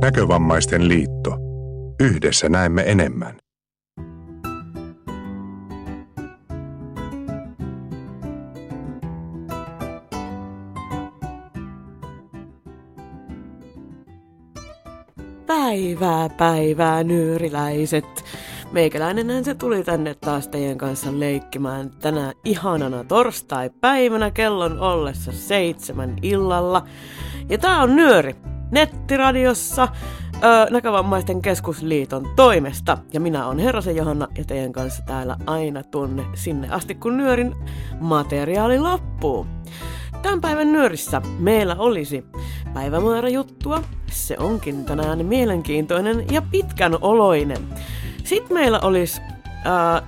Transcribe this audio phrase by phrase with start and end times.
[0.00, 1.36] Näkövammaisten liitto.
[2.00, 3.36] Yhdessä näemme enemmän.
[15.46, 18.24] Päivää, päivää, nyöriläiset.
[18.72, 26.86] Meikäläinenhän se tuli tänne taas teidän kanssa leikkimään tänä ihanana torstai-päivänä kellon ollessa seitsemän illalla.
[27.48, 28.36] Ja tää on Nyöri,
[28.70, 29.88] nettiradiossa,
[30.44, 32.98] öö, Näkövammaisten keskusliiton toimesta.
[33.12, 37.54] Ja minä on Herrasen Johanna ja teidän kanssa täällä aina tunne sinne asti, kun Nyörin
[38.00, 39.46] materiaali loppuu.
[40.22, 42.24] Tämän päivän nyörissä meillä olisi
[42.74, 43.82] päivämäärä juttua.
[44.06, 47.58] Se onkin tänään mielenkiintoinen ja pitkän oloinen.
[48.24, 50.02] Sitten meillä olisi, äh,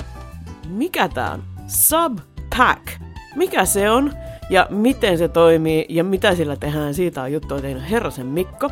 [0.69, 1.43] mikä tää on?
[1.67, 2.83] Subpack.
[3.37, 4.13] Mikä se on
[4.51, 8.71] ja miten se toimii ja mitä sillä tehdään, siitä on juttua tehnyt Herrasen Mikko.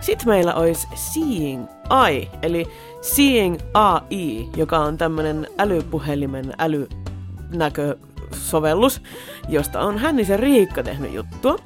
[0.00, 1.66] Sitten meillä olisi Seeing
[2.06, 2.66] Eye, eli
[3.00, 9.02] Seeing AI, joka on tämmönen älypuhelimen älynäkösovellus,
[9.48, 11.56] josta on Hännisen Riikka tehnyt juttua.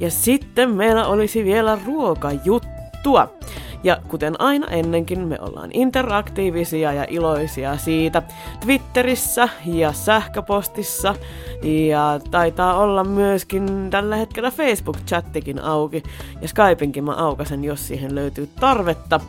[0.00, 3.34] Ja sitten meillä olisi vielä ruokajuttua.
[3.84, 8.22] Ja kuten aina ennenkin, me ollaan interaktiivisia ja iloisia siitä
[8.60, 11.14] Twitterissä ja sähköpostissa.
[11.62, 16.02] Ja taitaa olla myöskin tällä hetkellä Facebook-chattikin auki.
[16.40, 19.20] Ja Skypinkin mä aukasen, jos siihen löytyy tarvetta.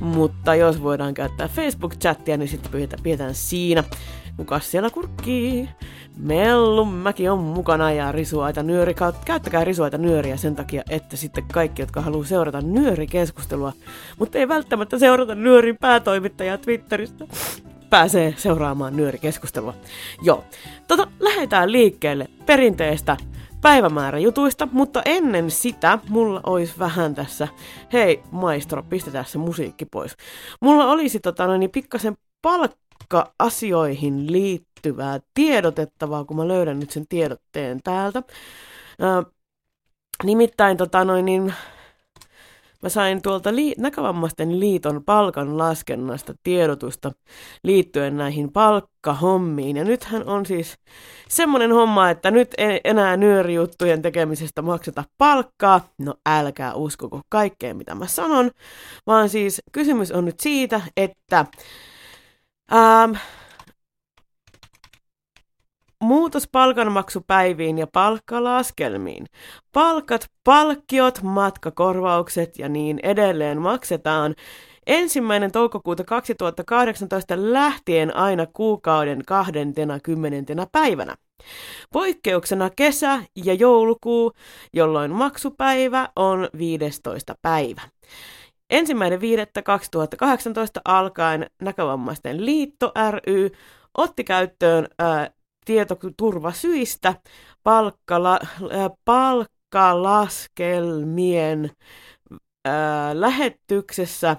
[0.00, 3.84] Mutta jos voidaan käyttää Facebook-chattia, niin sitten pidetään siinä.
[4.36, 5.68] Kukas siellä kurkkii?
[6.16, 8.94] Mellunmäki on mukana ja risuaita nyöri.
[9.24, 13.72] Käyttäkää risuaita nyöriä sen takia, että sitten kaikki, jotka haluaa seurata nyörikeskustelua,
[14.18, 17.26] mutta ei välttämättä seurata nyörin päätoimittajaa Twitteristä,
[17.90, 19.74] pääsee seuraamaan nyörikeskustelua.
[20.22, 20.44] Joo,
[20.88, 23.16] tota, lähdetään liikkeelle perinteestä
[23.60, 27.48] päivämääräjutuista, mutta ennen sitä mulla olisi vähän tässä,
[27.92, 30.16] hei maestro, pistetään se musiikki pois.
[30.60, 34.32] Mulla olisi tota, niin pikkasen palkka-asioihin
[34.86, 38.22] liittyvää tiedotettavaa, kun mä löydän nyt sen tiedotteen täältä.
[39.02, 39.30] Ö,
[40.24, 41.54] nimittäin tota noin, niin,
[42.82, 47.12] mä sain tuolta li- Näkövammaisten liiton palkan laskennasta tiedotusta
[47.62, 49.76] liittyen näihin palkkahommiin.
[49.76, 50.74] Ja nythän on siis
[51.28, 55.88] semmoinen homma, että nyt ei enää nyörijuttujen tekemisestä makseta palkkaa.
[55.98, 58.50] No älkää uskoko kaikkeen, mitä mä sanon,
[59.06, 61.46] vaan siis kysymys on nyt siitä, että
[62.72, 63.16] ähm,
[66.06, 69.26] Muutos palkanmaksupäiviin ja palkkalaskelmiin.
[69.72, 74.34] Palkat, palkkiot, matkakorvaukset ja niin edelleen maksetaan
[74.86, 80.66] ensimmäinen toukokuuta 2018 lähtien aina kuukauden 20.
[80.72, 81.14] päivänä.
[81.92, 84.32] Poikkeuksena kesä ja joulukuu,
[84.72, 87.34] jolloin maksupäivä on 15.
[87.42, 87.82] päivä.
[88.70, 89.20] Ensimmäinen
[89.64, 93.50] 2018 alkaen Näkövammaisten liitto ry
[93.96, 95.30] otti käyttöön ää,
[95.66, 97.14] tietoturvasyistä
[97.62, 98.50] palkkala, äh,
[99.04, 101.70] palkkalaskelmien
[102.66, 102.72] äh,
[103.12, 104.36] lähetyksessä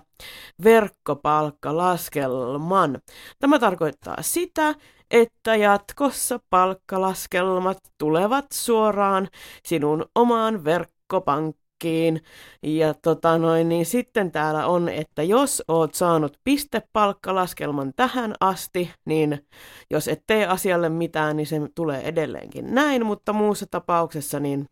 [0.63, 2.99] verkkopalkkalaskelman.
[3.39, 4.75] Tämä tarkoittaa sitä,
[5.11, 9.27] että jatkossa palkkalaskelmat tulevat suoraan
[9.65, 12.21] sinun omaan verkkopankkiin palkkiin.
[12.63, 19.45] Ja tota noin, niin sitten täällä on, että jos oot saanut pistepalkkalaskelman tähän asti, niin
[19.91, 24.65] jos et tee asialle mitään, niin se tulee edelleenkin näin, mutta muussa tapauksessa niin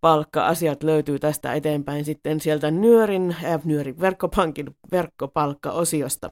[0.00, 6.30] palkka-asiat löytyy tästä eteenpäin sitten sieltä Nyörin, äh, Nyörin verkkopankin verkkopalkka-osiosta.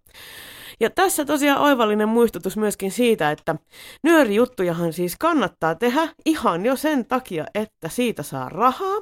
[0.81, 3.57] Ja tässä tosiaan oivallinen muistutus myöskin siitä, että
[4.03, 8.99] nyörijuttujahan siis kannattaa tehdä ihan jo sen takia, että siitä saa rahaa,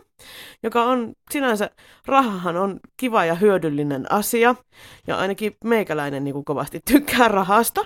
[0.62, 1.70] joka on sinänsä,
[2.06, 4.54] rahahan on kiva ja hyödyllinen asia,
[5.06, 7.80] ja ainakin meikäläinen niin kuin kovasti tykkää rahasta.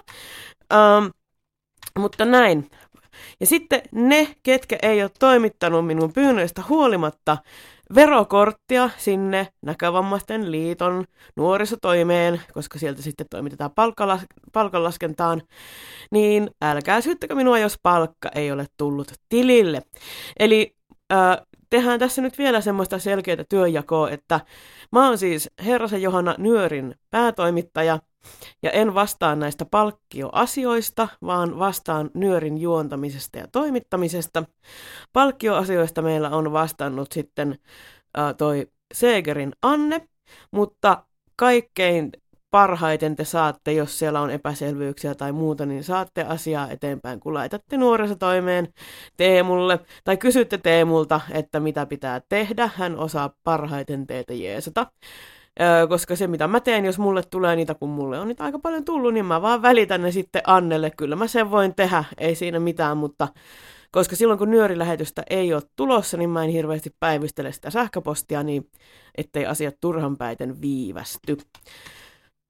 [0.75, 1.11] Um,
[1.99, 2.71] mutta näin,
[3.41, 7.39] ja sitten ne, ketkä ei ole toimittanut minun pyynnöistä huolimatta
[7.95, 11.05] verokorttia sinne Näkövammaisten liiton
[11.37, 15.43] nuorisotoimeen, koska sieltä sitten toimitetaan palkkalas- palkanlaskentaan,
[16.11, 19.83] niin älkää syyttäkö minua, jos palkka ei ole tullut tilille.
[20.39, 20.77] Eli
[21.13, 24.41] äh, tehdään tässä nyt vielä semmoista selkeää työnjakoa, että
[24.93, 27.99] mä oon siis Herrasen Johanna Nyörin päätoimittaja–
[28.63, 34.45] ja en vastaa näistä palkkioasioista, vaan vastaan nyörin juontamisesta ja toimittamisesta.
[35.13, 37.59] Palkkioasioista meillä on vastannut sitten
[38.19, 40.09] äh, toi Segerin Anne,
[40.51, 41.05] mutta
[41.37, 42.13] kaikkein
[42.53, 47.77] parhaiten te saatte, jos siellä on epäselvyyksiä tai muuta, niin saatte asiaa eteenpäin, kun laitatte
[47.77, 48.69] nuorisotoimeen
[49.17, 52.71] Teemulle tai kysytte Teemulta, että mitä pitää tehdä.
[52.75, 54.87] Hän osaa parhaiten teitä jeesata.
[55.89, 58.85] Koska se mitä mä teen, jos mulle tulee niitä, kun mulle on niitä aika paljon
[58.85, 60.91] tullut, niin mä vaan välitän ne sitten Annelle.
[60.91, 63.29] Kyllä mä sen voin tehdä, ei siinä mitään, mutta
[63.91, 68.71] koska silloin kun nyörilähetystä ei ole tulossa, niin mä en hirveästi päivystele sitä sähköpostia, niin
[69.15, 71.37] ettei asiat turhan päiten viivästy.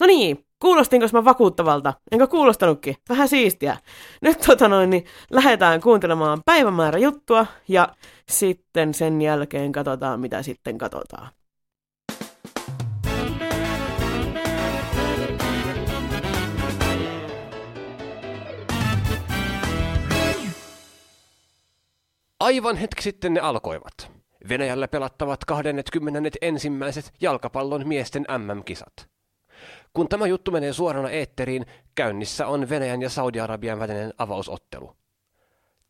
[0.01, 1.95] No niin, kuulostinko mä vakuuttavalta?
[2.13, 2.97] Enkä kuulostanutkin?
[3.09, 3.77] Vähän siistiä.
[4.23, 7.89] Nyt tota noin, niin lähdetään kuuntelemaan päivämäärä juttua ja
[8.29, 11.29] sitten sen jälkeen katsotaan, mitä sitten katsotaan.
[22.41, 24.13] Aivan hetki sitten ne alkoivat.
[24.49, 26.39] Venäjällä pelattavat 21.
[26.43, 29.12] ensimmäiset jalkapallon miesten MM-kisat.
[29.95, 34.97] Kun tämä juttu menee suorana eetteriin, käynnissä on Venäjän ja Saudi-Arabian välinen avausottelu.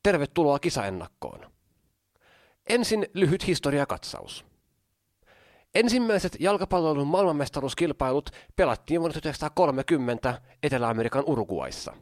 [0.02, 1.52] Tervetuloa kisaennakkoon.
[2.68, 4.44] Ensin lyhyt historiakatsaus.
[5.74, 11.92] Ensimmäiset jalkapallon maailmanmestaruuskilpailut pelattiin vuonna 1930 Etelä-Amerikan Uruguayssa.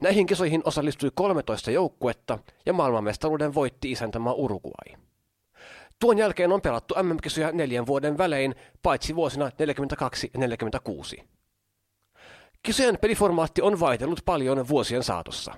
[0.00, 5.07] Näihin kisoihin osallistui 13 joukkuetta ja maailmanmestaruuden voitti isäntämä Uruguay.
[6.00, 11.24] Tuon jälkeen on pelattu MM-kisoja neljän vuoden välein, paitsi vuosina 42 ja 46.
[12.62, 15.54] Kisojen peliformaatti on vaihdellut paljon vuosien saatossa.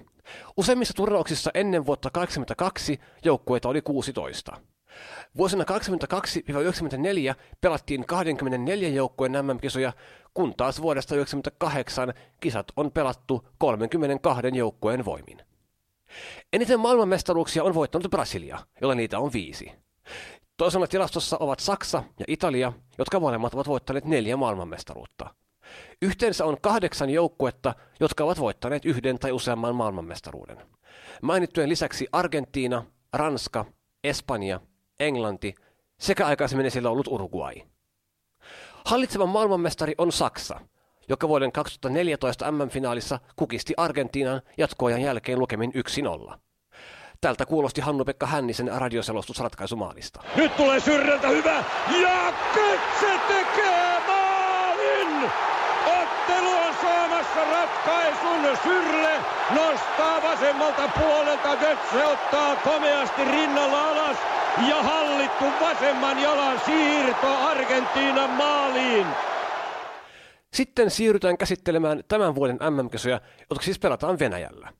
[0.56, 4.56] Useimmissa turnauksissa ennen vuotta 1982 joukkueita oli 16.
[5.36, 9.92] Vuosina 82-94 pelattiin 24 joukkueen MM-kisoja,
[10.34, 15.42] kun taas vuodesta 1998 kisat on pelattu 32 joukkueen voimin.
[16.52, 19.72] Eniten maailmanmestaruuksia on voittanut Brasilia, jolla niitä on viisi.
[20.60, 25.34] Toisena tilastossa ovat Saksa ja Italia, jotka molemmat ovat voittaneet neljä maailmanmestaruutta.
[26.02, 30.56] Yhteensä on kahdeksan joukkuetta, jotka ovat voittaneet yhden tai useamman maailmanmestaruuden.
[31.22, 33.64] Mainittujen lisäksi Argentiina, Ranska,
[34.04, 34.60] Espanja,
[35.00, 35.54] Englanti
[36.00, 37.54] sekä aikaisemmin esillä ollut Uruguay.
[38.84, 40.60] Hallitseva maailmanmestari on Saksa,
[41.08, 45.72] joka vuoden 2014 MM-finaalissa kukisti Argentiinan jatkoajan jälkeen lukemin
[46.32, 46.38] 1-0.
[47.20, 50.20] Tältä kuulosti Hannu-Pekka Hännisen radioselostus ratkaisumaalista.
[50.36, 51.64] Nyt tulee syrjältä hyvä
[52.02, 55.30] ja Kötse tekee maalin!
[55.86, 58.58] Ottelu on saamassa ratkaisun.
[58.62, 59.10] Syrle
[59.50, 61.56] nostaa vasemmalta puolelta.
[61.56, 64.16] Götze ottaa komeasti rinnalla alas.
[64.68, 69.06] Ja hallittu vasemman jalan siirto Argentiinan maaliin.
[70.52, 73.20] Sitten siirrytään käsittelemään tämän vuoden MM-kisoja,
[73.50, 74.72] jotka siis pelataan Venäjällä.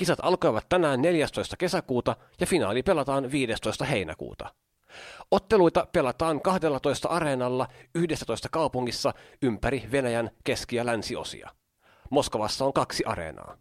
[0.00, 1.56] Kisat alkoivat tänään 14.
[1.56, 3.84] kesäkuuta ja finaali pelataan 15.
[3.84, 4.54] heinäkuuta.
[5.30, 11.50] Otteluita pelataan 12 areenalla 11 kaupungissa ympäri Venäjän keski- ja länsiosia.
[12.10, 13.56] Moskovassa on kaksi areenaa.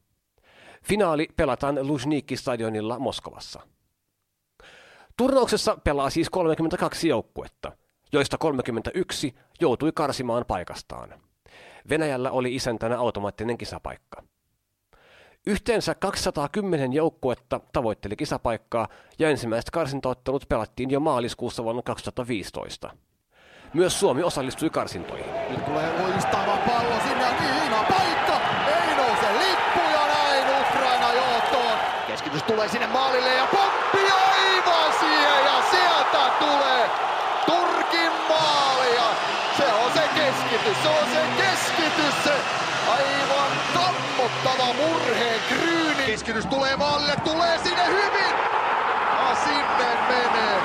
[0.83, 3.59] Finaali pelataan Luzhniki-stadionilla Moskovassa.
[5.17, 7.71] Turnauksessa pelaa siis 32 joukkuetta,
[8.11, 11.21] joista 31 joutui karsimaan paikastaan.
[11.89, 14.28] Venäjällä oli isäntänä automaattinen kisapaikka.
[15.47, 18.87] Yhteensä 210 joukkuetta tavoitteli kisapaikkaa
[19.19, 22.89] ja ensimmäiset karsintaottelut pelattiin jo maaliskuussa vuonna 2015.
[23.73, 25.25] Myös Suomi osallistui karsintoihin.
[25.49, 27.23] Nyt tulee loistava pallo sinne
[27.71, 28.41] ja paikka!
[28.67, 31.77] Ei nouse lippu ja näin Ukraina johtoon.
[32.07, 36.89] Keskitys tulee sinne maalille ja poppi aivan siihen ja sieltä tulee
[37.45, 39.09] Turkin maali ja
[39.57, 42.33] se on se keskitys, se on se keskitys, se
[42.91, 43.38] aivan
[44.43, 46.05] kammottava murheen kryyni.
[46.05, 48.35] Keskitys tulee maalille, tulee sinne hyvin!
[49.19, 50.61] Ja sinne menee,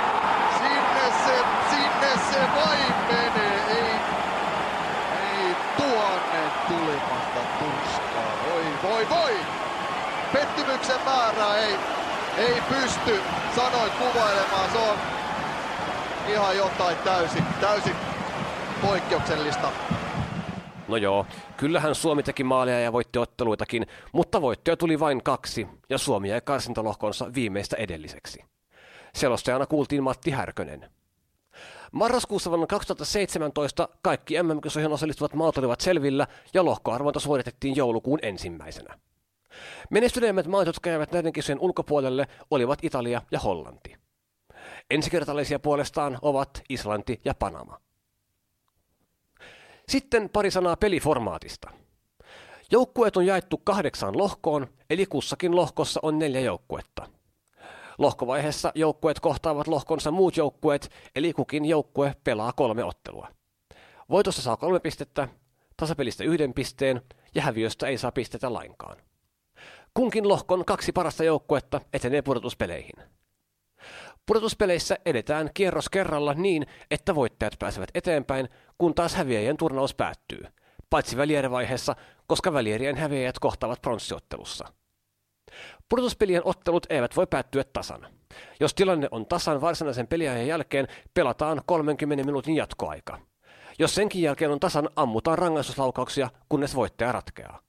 [0.58, 3.94] sinne se, sinne se vain menee, ei,
[5.22, 9.36] ei tuhannen tulimasta turskaa, voi voi voi!
[10.32, 11.76] Pettymyksen määrää ei,
[12.36, 13.22] ei pysty
[13.56, 14.98] sanoin kuvailemaan, se on
[16.28, 17.96] ihan jotain täysin, täysin
[18.82, 19.68] poikkeuksellista.
[20.88, 21.26] No joo,
[21.56, 26.40] kyllähän Suomi teki maaleja ja voitti otteluitakin, mutta voittoja tuli vain kaksi, ja Suomi jäi
[26.40, 28.44] karsintalohkonsa viimeistä edelliseksi.
[29.14, 30.90] Selostajana kuultiin Matti Härkönen.
[31.92, 38.98] Marraskuussa vuonna 2017 kaikki MM-kisoihin osallistuvat maat olivat selvillä ja lohkoarvonta suoritettiin joulukuun ensimmäisenä.
[39.90, 43.96] Menestyneimmät maat, jotka jäivät näiden kisojen ulkopuolelle, olivat Italia ja Hollanti.
[44.90, 47.83] Ensikertalaisia puolestaan ovat Islanti ja Panama.
[49.88, 51.70] Sitten pari sanaa peliformaatista.
[52.70, 57.08] Joukkueet on jaettu kahdeksaan lohkoon, eli kussakin lohkossa on neljä joukkuetta.
[57.98, 63.28] Lohkovaiheessa joukkueet kohtaavat lohkonsa muut joukkueet, eli kukin joukkue pelaa kolme ottelua.
[64.10, 65.28] Voitossa saa kolme pistettä,
[65.76, 67.00] tasapelistä yhden pisteen
[67.34, 68.96] ja häviöstä ei saa pistetä lainkaan.
[69.94, 72.94] Kunkin lohkon kaksi parasta joukkuetta etenee pudotuspeleihin.
[74.26, 80.46] Pudotuspeleissä edetään kierros kerralla niin, että voittajat pääsevät eteenpäin, kun taas häviäjien turnaus päättyy,
[80.90, 84.64] paitsi välierivaiheessa, koska välierien häviäjät kohtaavat pronssiottelussa.
[85.88, 88.06] Pudotuspelien ottelut eivät voi päättyä tasan.
[88.60, 93.18] Jos tilanne on tasan varsinaisen peliajan jälkeen, pelataan 30 minuutin jatkoaika.
[93.78, 97.60] Jos senkin jälkeen on tasan, ammutaan rangaistuslaukauksia, kunnes voittaja ratkeaa.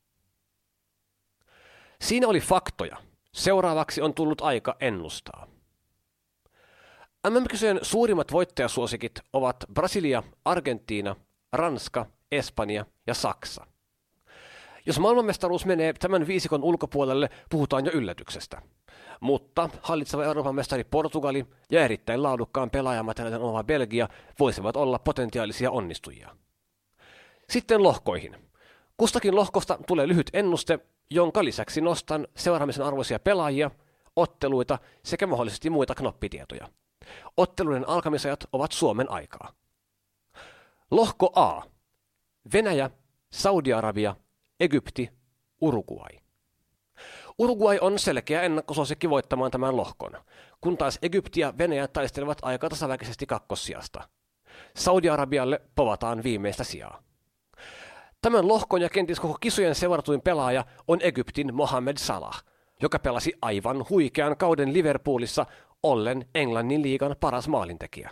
[2.02, 2.98] Siinä oli faktoja.
[3.34, 5.48] Seuraavaksi on tullut aika ennustaa.
[7.30, 11.16] MM-kisojen suurimmat voittajasuosikit ovat Brasilia, Argentiina,
[11.54, 13.68] Ranska, Espanja ja Saksa.
[14.86, 18.62] Jos maailmanmestaruus menee tämän viisikon ulkopuolelle, puhutaan jo yllätyksestä.
[19.20, 26.38] Mutta hallitseva Euroopan mestari Portugali ja erittäin laadukkaan pelaajamateriaalin oma Belgia voisivat olla potentiaalisia onnistujia.
[27.50, 28.38] Sitten lohkoihin.
[28.98, 30.80] Kustakin lohkosta tulee lyhyt ennuste,
[31.10, 33.72] jonka lisäksi nostan seuraamisen arvoisia pelaajia,
[34.16, 36.70] otteluita sekä mahdollisesti muita knoppitietoja.
[37.38, 39.52] Otteluiden alkamisajat ovat Suomen aikaa.
[40.92, 41.62] Lohko A.
[42.54, 42.90] Venäjä,
[43.32, 44.16] Saudi-Arabia,
[44.60, 45.10] Egypti,
[45.62, 46.18] Uruguay.
[47.38, 50.12] Uruguay on selkeä ennakkosuosikki voittamaan tämän lohkon,
[50.62, 54.10] kun taas Egypti ja Venäjä taistelevat aika tasaväkisesti kakkossijasta.
[54.76, 57.04] Saudi-Arabialle povataan viimeistä sijaa.
[58.22, 62.44] Tämän lohkon ja kenties koko kisojen seuratuin pelaaja on Egyptin Mohamed Salah,
[62.82, 65.46] joka pelasi aivan huikean kauden Liverpoolissa
[65.84, 68.10] ollen Englannin liigan paras maalintekijä.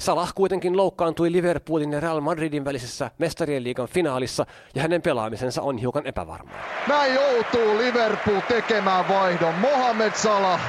[0.00, 5.78] Salah kuitenkin loukkaantui Liverpoolin ja Real Madridin välisessä mestarien liigan finaalissa ja hänen pelaamisensa on
[5.78, 6.58] hiukan epävarmaa.
[6.88, 9.54] Näin joutuu Liverpool tekemään vaihdon.
[9.54, 10.60] Mohamed Salah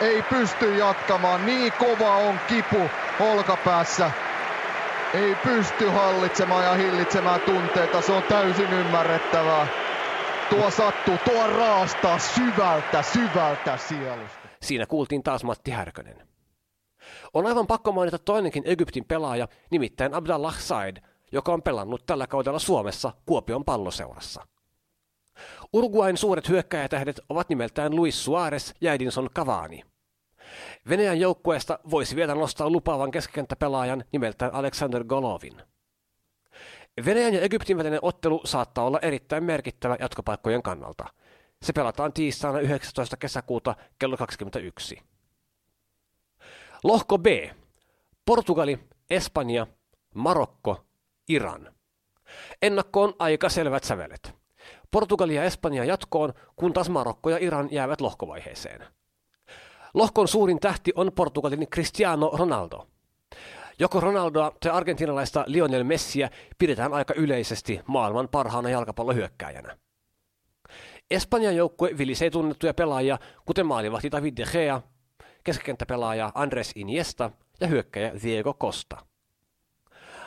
[0.00, 1.46] ei pysty jatkamaan.
[1.46, 4.10] Niin kova on kipu olkapäässä.
[5.14, 8.00] Ei pysty hallitsemaan ja hillitsemään tunteita.
[8.00, 9.81] Se on täysin ymmärrettävää.
[10.52, 14.48] Tuo sattuu, tuo raastaa syvältä, syvältä sielusta.
[14.62, 16.28] Siinä kuultiin taas Matti Härkönen.
[17.34, 20.96] On aivan pakko mainita toinenkin Egyptin pelaaja, nimittäin Abdallah Said,
[21.32, 24.46] joka on pelannut tällä kaudella Suomessa Kuopion palloseurassa.
[25.72, 29.82] Uruguain suuret hyökkäjätähdet ovat nimeltään Luis Suarez ja Edinson Cavani.
[30.88, 35.71] Venäjän joukkueesta voisi vielä nostaa lupaavan keskikenttäpelaajan nimeltään Alexander Golovin.
[37.06, 41.04] Venäjän ja Egyptin välinen ottelu saattaa olla erittäin merkittävä jatkopaikkojen kannalta.
[41.62, 43.16] Se pelataan tiistaina 19.
[43.16, 45.02] kesäkuuta kello 21.
[46.84, 47.26] Lohko B.
[48.24, 48.78] Portugali,
[49.10, 49.66] Espanja,
[50.14, 50.84] Marokko,
[51.28, 51.74] Iran.
[52.62, 54.34] Ennakkoon aika selvät sävelet.
[54.90, 58.86] Portugali ja Espanja jatkoon, kun taas Marokko ja Iran jäävät lohkovaiheeseen.
[59.94, 62.86] Lohkon suurin tähti on Portugalin Cristiano Ronaldo.
[63.78, 69.76] Joko Ronaldoa tai argentinalaista Lionel Messiä pidetään aika yleisesti maailman parhaana jalkapallohyökkääjänä.
[71.10, 74.80] Espanjan joukkue vilisee tunnettuja pelaajia, kuten maalivahti David de Gea,
[75.44, 78.96] keskikenttäpelaaja Andres Iniesta ja hyökkäjä Diego Costa.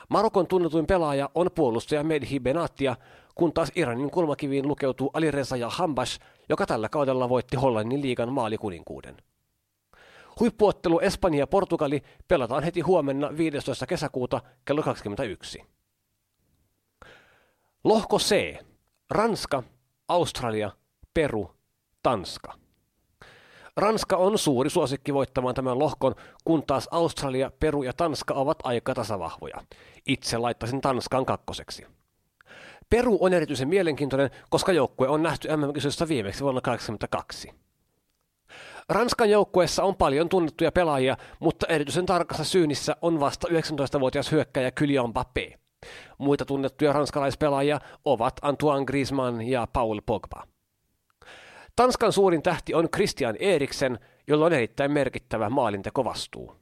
[0.09, 2.95] Marokon tunnetuin pelaaja on puolustaja Medhi Benatia,
[3.35, 8.33] kun taas Iranin kulmakiviin lukeutuu Ali Reza ja Hambash, joka tällä kaudella voitti Hollannin liigan
[8.33, 9.17] maalikuninkuuden.
[10.39, 13.85] Huippuottelu Espanja ja Portugali pelataan heti huomenna 15.
[13.85, 15.63] kesäkuuta kello 21.
[17.83, 18.57] Lohko C.
[19.09, 19.63] Ranska,
[20.07, 20.71] Australia,
[21.13, 21.51] Peru,
[22.03, 22.53] Tanska.
[23.77, 26.15] Ranska on suuri suosikki voittamaan tämän lohkon,
[26.45, 29.57] kun taas Australia, Peru ja Tanska ovat aika tasavahvoja.
[30.07, 31.85] Itse laittaisin Tanskan kakkoseksi.
[32.89, 37.64] Peru on erityisen mielenkiintoinen, koska joukkue on nähty MM-kisoissa viimeksi vuonna 1982.
[38.89, 45.09] Ranskan joukkueessa on paljon tunnettuja pelaajia, mutta erityisen tarkassa syynissä on vasta 19-vuotias hyökkäjä Kylian
[45.09, 45.57] Mbappé.
[46.17, 50.43] Muita tunnettuja ranskalaispelaajia ovat Antoine Griezmann ja Paul Pogba.
[51.75, 56.55] Tanskan suurin tähti on Christian Eriksen, jolla on erittäin merkittävä maalintekovastuu.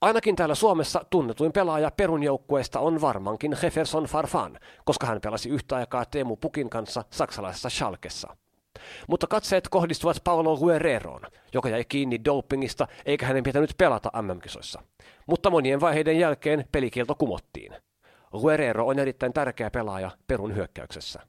[0.00, 5.76] Ainakin täällä Suomessa tunnetuin pelaaja Perun joukkueesta on varmankin Jefferson Farfan, koska hän pelasi yhtä
[5.76, 8.36] aikaa Teemu Pukin kanssa saksalaisessa Schalkessa.
[9.08, 11.22] Mutta katseet kohdistuvat Paulo Guerreroon,
[11.54, 14.82] joka jäi kiinni dopingista eikä hänen pitänyt pelata MM-kisoissa.
[15.26, 17.76] Mutta monien vaiheiden jälkeen pelikielto kumottiin.
[18.40, 21.20] Guerrero on erittäin tärkeä pelaaja Perun hyökkäyksessä.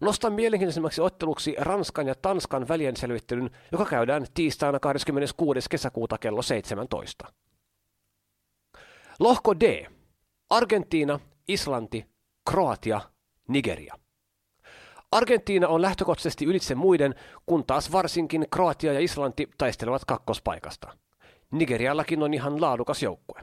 [0.00, 5.60] Nostan mielenkiintoisemmaksi otteluksi Ranskan ja Tanskan välienselvittelyn, joka käydään tiistaina 26.
[5.70, 7.32] kesäkuuta kello 17.
[9.20, 9.86] Lohko D.
[10.50, 12.06] Argentiina, Islanti,
[12.50, 13.00] Kroatia,
[13.48, 13.94] Nigeria.
[15.12, 17.14] Argentiina on lähtökohtaisesti ylitse muiden,
[17.46, 20.92] kun taas varsinkin Kroatia ja Islanti taistelevat kakkospaikasta.
[21.50, 23.40] Nigeriallakin on ihan laadukas joukkue.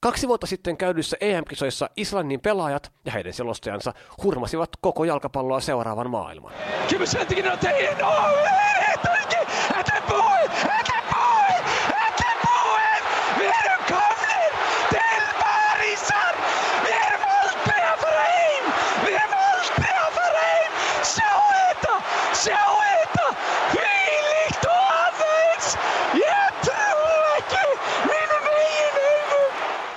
[0.00, 6.52] Kaksi vuotta sitten käydyissä EM-kisoissa Islannin pelaajat ja heidän selostajansa hurmasivat koko jalkapalloa seuraavan maailman.
[6.88, 7.52] Kymmensentikinen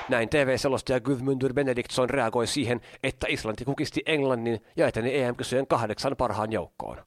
[0.10, 6.52] Näin TV-selostaja Gudmundur Benediktsson reagoi siihen, että Islanti kukisti Englannin ja eteni EM-kisojen kahdeksan parhaan
[6.52, 6.98] joukkoon.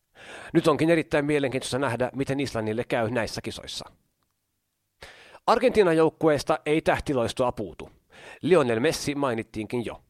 [0.52, 3.90] Nyt onkin erittäin mielenkiintoista nähdä, miten Islannille käy näissä kisoissa.
[5.46, 7.90] Argentiinan joukkueesta ei tähtiloistoa puutu.
[8.42, 10.02] Lionel Messi mainittiinkin jo.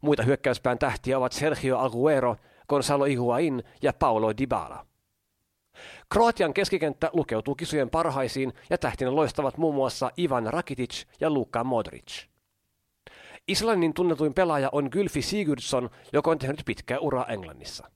[0.00, 2.36] Muita hyökkäyspään tähtiä ovat Sergio Aguero,
[2.68, 4.86] Gonzalo Higuain ja Paulo Dybala.
[6.12, 12.24] Kroatian keskikenttä lukeutuu kisojen parhaisiin ja tähtinä loistavat muun muassa Ivan Rakitic ja Luka Modric.
[13.48, 17.90] Islannin tunnetuin pelaaja on Gylfi Sigurdsson, joka on tehnyt pitkää uraa Englannissa.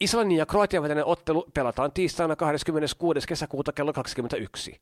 [0.00, 3.28] Islannin ja Kroatian välinen ottelu pelataan tiistaina 26.
[3.28, 4.80] kesäkuuta kello 21.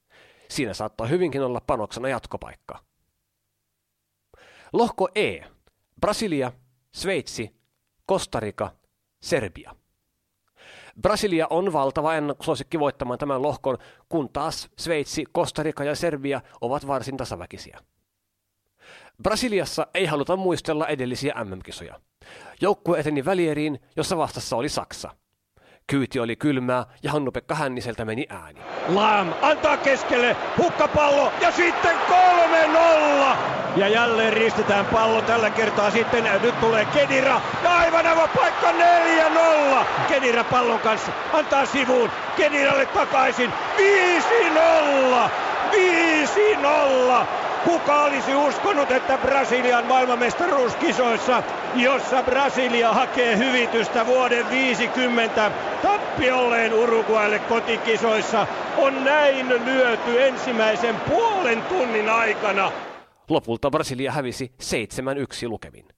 [0.49, 2.79] Siinä saattaa hyvinkin olla panoksena jatkopaikka.
[4.73, 5.41] Lohko E.
[6.01, 6.53] Brasilia,
[6.95, 7.55] Sveitsi,
[8.07, 8.71] Kostarika,
[9.23, 9.80] Serbia.
[11.03, 13.79] Brasilia on valtava ennakkosuosikki voittamaan tämän lohkon,
[14.09, 17.81] kun taas Sveitsi, Kostarika ja Serbia ovat varsin tasaväkisiä.
[19.23, 22.01] Brasiliassa ei haluta muistella edellisiä MM-kisoja.
[22.61, 25.11] Joukkue eteni välieriin, jossa vastassa oli Saksa.
[25.91, 28.61] Kyyti oli kylmää ja Hannu-Pekka Hänniseltä meni ääni.
[28.89, 33.37] Lam antaa keskelle, hukkapallo ja sitten 3-0.
[33.77, 36.25] Ja jälleen ristetään pallo tällä kertaa sitten.
[36.43, 39.85] Nyt tulee Kedira ja aivan aivan paikka 4-0.
[40.09, 42.11] Kedira pallon kanssa antaa sivuun.
[42.37, 45.31] Kediralle takaisin 5-0.
[45.73, 47.40] 5-0.
[47.65, 51.43] Kuka olisi uskonut, että Brasilian maailmanmestaruuskisoissa,
[51.75, 55.53] jossa Brasilia hakee hyvitystä vuoden 50
[55.83, 62.73] tappiolleen Uruguaille kotikisoissa, on näin lyöty ensimmäisen puolen tunnin aikana.
[63.29, 65.89] Lopulta Brasilia hävisi 7-1 lukemin.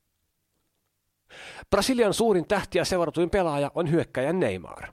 [1.70, 4.88] Brasilian suurin tähti ja seuratuin pelaaja on hyökkäjä Neymar.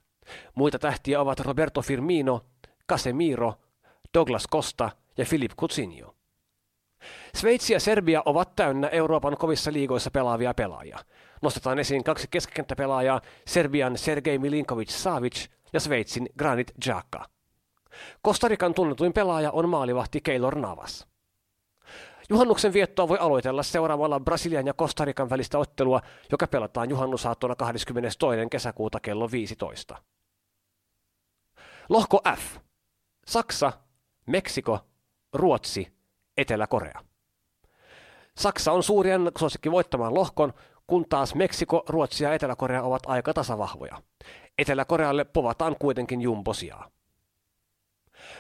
[0.55, 2.41] Muita tähtiä ovat Roberto Firmino,
[2.89, 3.53] Casemiro,
[4.13, 6.18] Douglas Costa ja Philip Coutinho.
[7.35, 10.99] Sveitsi ja Serbia ovat täynnä Euroopan kovissa liigoissa pelaavia pelaajia.
[11.41, 17.25] Nostetaan esiin kaksi keskikenttäpelaajaa, Serbian Sergei Milinkovic-Savic ja Sveitsin Granit Xhaka.
[18.21, 21.07] Kostarikan tunnetuin pelaaja on maalivahti Keylor Navas.
[22.29, 28.19] Juhannuksen viettoa voi aloitella seuraamalla Brasilian ja Kostarikan välistä ottelua, joka pelataan juhannusaattona 22.
[28.51, 29.97] kesäkuuta kello 15.
[31.89, 32.57] Lohko F.
[33.25, 33.73] Saksa,
[34.25, 34.79] Meksiko,
[35.33, 35.98] Ruotsi,
[36.39, 36.99] Etelä-Korea.
[38.37, 40.53] Saksa on suuri ennakkosuosikki voittamaan lohkon,
[40.87, 44.01] kun taas Meksiko, Ruotsi ja Etelä-Korea ovat aika tasavahvoja.
[44.57, 46.89] Etelä-Korealle povataan kuitenkin jumbosiaa.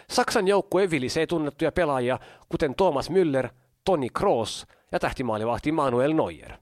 [0.09, 3.49] Saksan joukkue vilisee tunnettuja pelaajia, kuten Thomas Müller,
[3.85, 6.53] Toni Kroos ja tähtimaalivahti Manuel Neuer.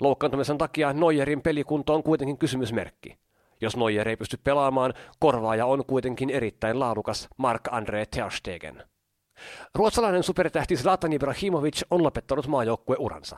[0.00, 3.18] Loukkaantumisen takia Neuerin pelikunto on kuitenkin kysymysmerkki.
[3.60, 8.91] Jos Neuer ei pysty pelaamaan, korvaaja on kuitenkin erittäin laadukas Mark-André Ter Stegen.
[9.74, 13.36] Ruotsalainen supertähti Zlatan Ibrahimovic on lopettanut maajoukkueuransa.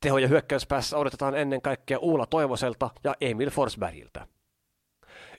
[0.00, 4.26] Teho- ja hyökkäyspäässä odotetaan ennen kaikkea Uula Toivoselta ja Emil Forsbergiltä.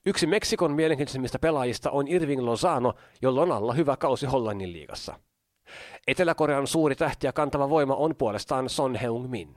[0.06, 5.20] Yksi Meksikon mielenkiintoisimmista pelaajista on Irving Lozano, jolla on alla hyvä kausi Hollannin liigassa.
[6.08, 9.56] Etelä-Korean suuri tähti ja kantava voima on puolestaan Son Heung-min.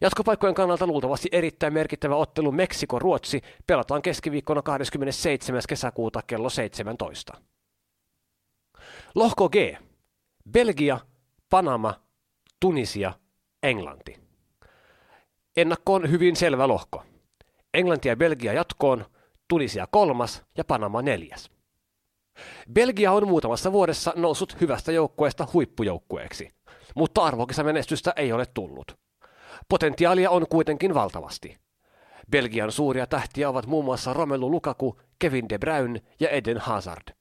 [0.00, 5.62] Jatkopaikkojen kannalta luultavasti erittäin merkittävä ottelu Meksiko-Ruotsi pelataan keskiviikkona 27.
[5.68, 7.34] kesäkuuta kello 17.
[9.16, 9.56] Lohko G.
[10.50, 11.00] Belgia,
[11.50, 11.94] Panama,
[12.60, 13.12] Tunisia,
[13.62, 14.18] Englanti.
[15.56, 17.02] Ennakko on hyvin selvä lohko.
[17.74, 19.04] Englanti ja Belgia jatkoon,
[19.48, 21.50] Tunisia kolmas ja Panama neljäs.
[22.72, 26.50] Belgia on muutamassa vuodessa noussut hyvästä joukkueesta huippujoukkueeksi,
[26.94, 28.98] mutta arvokisamenestystä ei ole tullut.
[29.68, 31.58] Potentiaalia on kuitenkin valtavasti.
[32.30, 37.15] Belgian suuria tähtiä ovat muun muassa Romelu Lukaku, Kevin De Bruyne ja Eden Hazard.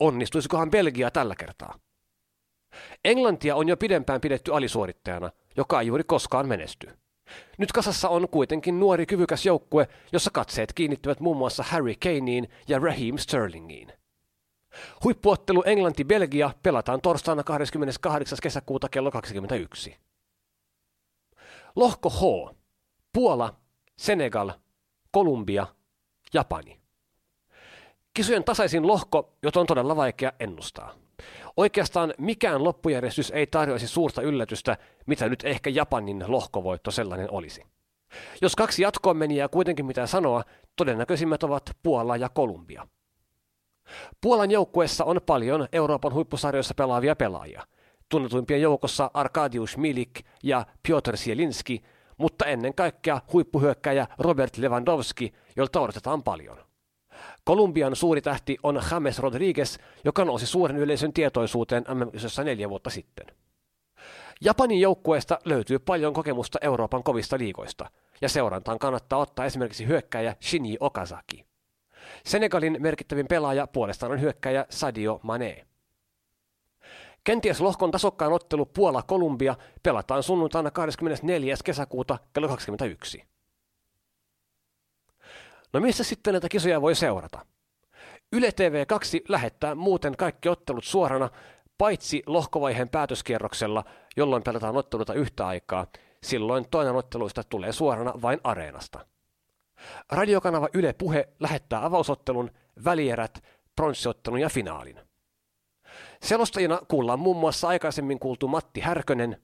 [0.00, 1.78] Onnistuisikohan Belgia tällä kertaa?
[3.04, 6.98] Englantia on jo pidempään pidetty alisuorittajana, joka ei juuri koskaan menesty.
[7.58, 12.78] Nyt kasassa on kuitenkin nuori kyvykäs joukkue, jossa katseet kiinnittyvät muun muassa Harry Kaneen ja
[12.78, 13.92] Raheem Sterlingiin.
[15.04, 18.38] Huippuottelu Englanti-Belgia pelataan torstaina 28.
[18.42, 19.96] kesäkuuta kello 21.
[21.76, 22.54] Lohko H.
[23.12, 23.56] Puola,
[23.96, 24.52] Senegal,
[25.10, 25.66] Kolumbia,
[26.34, 26.80] Japani.
[28.14, 30.94] Kisojen tasaisin lohko, jota on todella vaikea ennustaa.
[31.56, 37.62] Oikeastaan mikään loppujärjestys ei tarjoaisi suurta yllätystä, mitä nyt ehkä Japanin lohkovoitto sellainen olisi.
[38.42, 40.42] Jos kaksi jatkoon meniä kuitenkin mitä sanoa,
[40.76, 42.88] todennäköisimmät ovat Puola ja Kolumbia.
[44.20, 47.66] Puolan joukkueessa on paljon Euroopan huippusarjoissa pelaavia pelaajia.
[48.08, 51.82] Tunnetuimpien joukossa Arkadiusz Milik ja Piotr Sielinski,
[52.16, 56.67] mutta ennen kaikkea huippuhyökkäjä Robert Lewandowski, jolta odotetaan paljon.
[57.48, 63.26] Kolumbian suuri tähti on James Rodriguez, joka nousi suuren yleisön tietoisuuteen mm neljä vuotta sitten.
[64.40, 70.76] Japanin joukkueesta löytyy paljon kokemusta Euroopan kovista liigoista, ja seurantaan kannattaa ottaa esimerkiksi hyökkäjä Shinji
[70.80, 71.44] Okazaki.
[72.24, 75.66] Senegalin merkittävin pelaaja puolestaan on hyökkäjä Sadio Mane.
[77.24, 81.54] Kenties lohkon tasokkaan ottelu Puola-Kolumbia pelataan sunnuntaina 24.
[81.64, 83.37] kesäkuuta kello 21.
[85.72, 87.46] No missä sitten näitä kisoja voi seurata?
[88.32, 91.30] Yle TV2 lähettää muuten kaikki ottelut suorana,
[91.78, 93.84] paitsi lohkovaiheen päätöskierroksella,
[94.16, 95.86] jolloin pelataan otteluita yhtä aikaa.
[96.22, 99.06] Silloin toinen otteluista tulee suorana vain areenasta.
[100.10, 102.50] Radiokanava Yle Puhe lähettää avausottelun,
[102.84, 103.44] välierät,
[103.76, 105.00] pronssiottelun ja finaalin.
[106.22, 109.42] Selostajina kuullaan muun muassa aikaisemmin kuultu Matti Härkönen,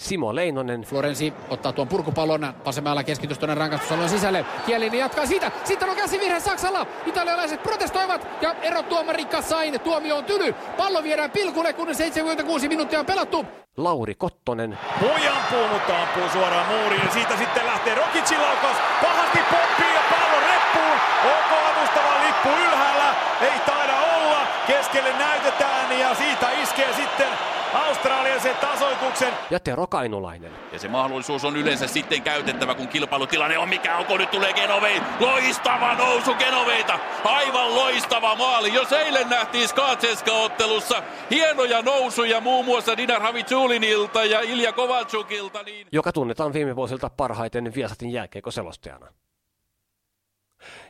[0.00, 0.82] Simo Leinonen.
[0.82, 4.44] Florensi ottaa tuon purkupallon vasemmalla keskitys tuonne rangastusalueen sisälle.
[4.66, 5.52] Kielini jatkaa siitä.
[5.64, 6.86] Sitten on käsivirhe Saksalla.
[7.06, 9.80] Italialaiset protestoivat ja erot tuomari Kassain.
[9.80, 10.52] Tuomio on tyly.
[10.52, 13.46] Pallo viedään pilkulle, kun 76 minuuttia on pelattu.
[13.76, 14.78] Lauri Kottonen.
[15.00, 17.12] Pui ampuu, mutta ampuu suoraan muuriin.
[17.12, 18.76] Siitä sitten lähtee Rokicin laukaus.
[19.02, 20.98] Pahasti pomppii ja pallo reppuun.
[21.24, 23.14] Onko avustava lippu ylhäällä?
[23.40, 24.39] Ei taida olla.
[24.66, 27.28] Keskelle näytetään ja siitä iskee sitten
[27.74, 29.32] Australia sen tasoituksen.
[29.50, 30.52] Ja Tero Kainulainen.
[30.72, 35.02] Ja se mahdollisuus on yleensä sitten käytettävä, kun kilpailutilanne on mikä onko nyt tulee Genovei.
[35.20, 36.98] Loistava nousu Genoveita.
[37.24, 38.74] Aivan loistava maali.
[38.74, 45.62] Jos eilen nähtiin Skatseska-ottelussa hienoja nousuja muun muassa Dinar Havitsulinilta ja Ilja Kovalchukilta.
[45.62, 45.86] Niin...
[45.92, 49.06] Joka tunnetaan viime vuosilta parhaiten Viasatin jääkeikoselostajana.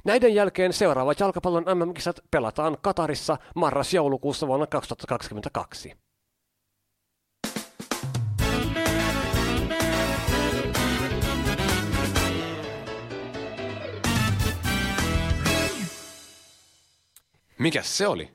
[0.04, 5.94] Näiden jälkeen seuraavat jalkapallon MM-kisat pelataan Katarissa marras-joulukuussa vuonna 2022.
[17.58, 18.30] Mikäs se oli?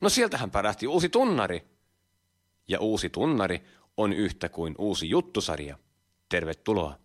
[0.00, 1.62] No sieltähän pärähti uusi tunnari.
[2.68, 3.64] Ja uusi tunnari
[3.96, 5.78] on yhtä kuin uusi juttusarja.
[6.28, 7.03] Tervetuloa.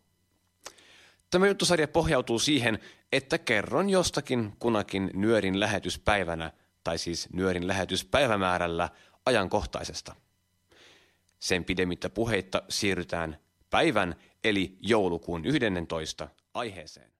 [1.31, 2.79] Tämä juttusarja pohjautuu siihen,
[3.11, 6.51] että kerron jostakin kunakin nyörin lähetyspäivänä,
[6.83, 8.89] tai siis nyörin lähetyspäivämäärällä
[9.25, 10.15] ajankohtaisesta.
[11.39, 13.37] Sen pidemmittä puheitta siirrytään
[13.69, 17.11] päivän eli joulukuun 11 aiheeseen.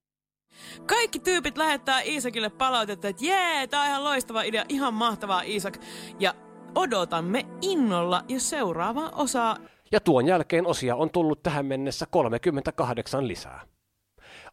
[0.86, 5.78] Kaikki tyypit lähettää Iisakille palautetta, että jee, tää on ihan loistava idea, ihan mahtavaa Iisak.
[6.20, 6.36] Ja
[6.76, 9.58] odotamme innolla jo seuraavaa osaa.
[9.92, 13.62] Ja tuon jälkeen osia on tullut tähän mennessä 38 lisää.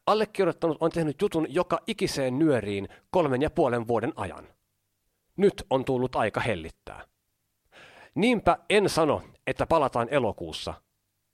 [0.06, 4.48] Allekirjoittanut on tehnyt jutun joka ikiseen nyöriin kolmen ja puolen vuoden ajan.
[5.36, 7.04] Nyt on tullut aika hellittää.
[8.14, 10.74] Niinpä en sano, että palataan elokuussa,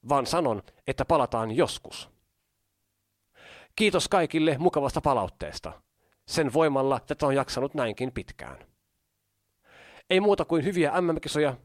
[0.08, 2.11] vaan sanon, että palataan joskus.
[3.76, 5.82] Kiitos kaikille mukavasta palautteesta.
[6.26, 8.66] Sen voimalla tätä on jaksanut näinkin pitkään.
[10.11, 11.56] Ei muuta kuin hyviä MM-kisoja,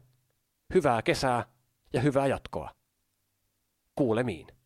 [0.74, 1.44] hyvää kesää
[1.92, 2.70] ja hyvää jatkoa.
[3.94, 4.57] Kuulemiin.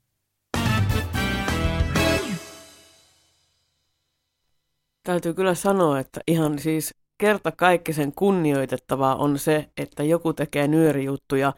[5.06, 11.52] Täytyy kyllä sanoa, että ihan siis kerta kaikkisen kunnioitettavaa on se, että joku tekee nyörijuttuja.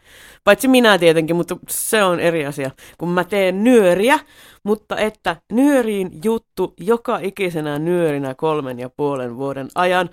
[0.44, 4.18] Paitsi minä tietenkin, mutta se on eri asia, kun mä teen nyöriä,
[4.62, 10.10] mutta että nyöriin juttu joka ikisenä nyörinä kolmen ja puolen vuoden ajan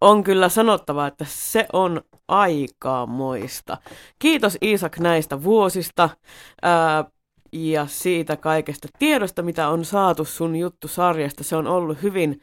[0.00, 3.76] on kyllä sanottava, että se on aikamoista.
[4.18, 6.10] Kiitos Iisak näistä vuosista.
[6.62, 7.04] Ää,
[7.52, 11.44] ja siitä kaikesta tiedosta, mitä on saatu sun juttusarjasta.
[11.44, 12.40] Se on ollut hyvin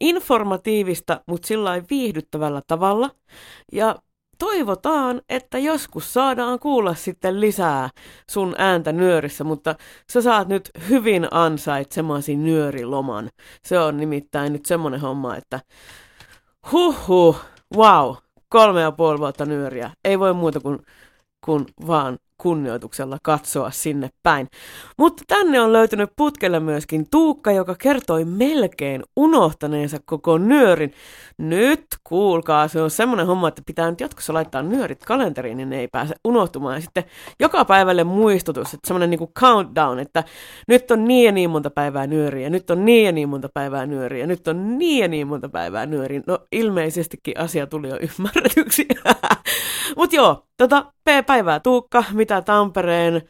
[0.00, 3.10] informatiivista, mutta sillä viihdyttävällä tavalla.
[3.72, 3.96] Ja
[4.38, 7.90] toivotaan, että joskus saadaan kuulla sitten lisää
[8.30, 9.74] sun ääntä nyörissä, mutta
[10.12, 13.28] sä saat nyt hyvin ansaitsemasi nyöriloman.
[13.64, 15.60] Se on nimittäin nyt semmonen homma, että
[16.72, 17.36] huhhuh,
[17.76, 18.14] wow,
[18.48, 19.90] kolme ja puoli vuotta nyöriä.
[20.04, 20.78] Ei voi muuta kuin,
[21.44, 24.48] kuin vaan kunnioituksella katsoa sinne päin.
[24.98, 30.92] Mutta tänne on löytynyt putkelle myöskin Tuukka, joka kertoi melkein unohtaneensa koko nyörin.
[31.38, 35.80] Nyt kuulkaa, se on semmoinen homma, että pitää nyt jatkossa laittaa nyörit kalenteriin, niin ne
[35.80, 36.74] ei pääse unohtumaan.
[36.74, 37.04] Ja sitten
[37.40, 40.24] joka päivälle muistutus, että semmoinen niin countdown, että
[40.68, 43.86] nyt on niin ja niin monta päivää nyöriä, nyt on niin ja niin monta päivää
[43.86, 46.20] nyöriä, nyt on niin ja niin monta päivää nyöriä.
[46.26, 48.86] No ilmeisestikin asia tuli jo ymmärretyksi.
[49.96, 53.22] Mutta joo, tota, P-päivää Tuukka, mitä Tampereen,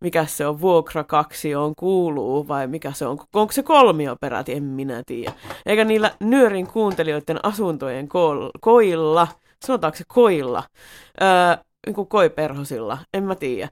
[0.00, 4.52] mikä se on, vuokra kaksi on kuuluu, vai mikä se on, onko se kolmio peräti,
[4.52, 5.32] en minä tiedä.
[5.66, 9.28] Eikä niillä nyörin kuuntelijoiden asuntojen ko- koilla,
[9.66, 10.62] sanotaanko se koilla,
[11.22, 13.68] öö, niin kuin koiperhosilla, en mä tiedä.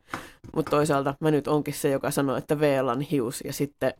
[0.55, 3.94] Mutta toisaalta mä nyt onkin se, joka sanoo, että Veelan hius, ja sitten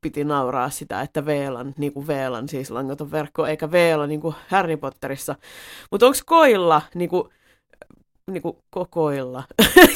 [0.00, 4.34] piti nauraa sitä, että Veelan, niin kuin Veelan siis langaton verkko, eikä Veela niin kuin
[4.48, 5.34] Harry Potterissa.
[5.90, 7.28] Mutta onko koilla niin kuin,
[8.30, 9.42] niin kuin kokoilla.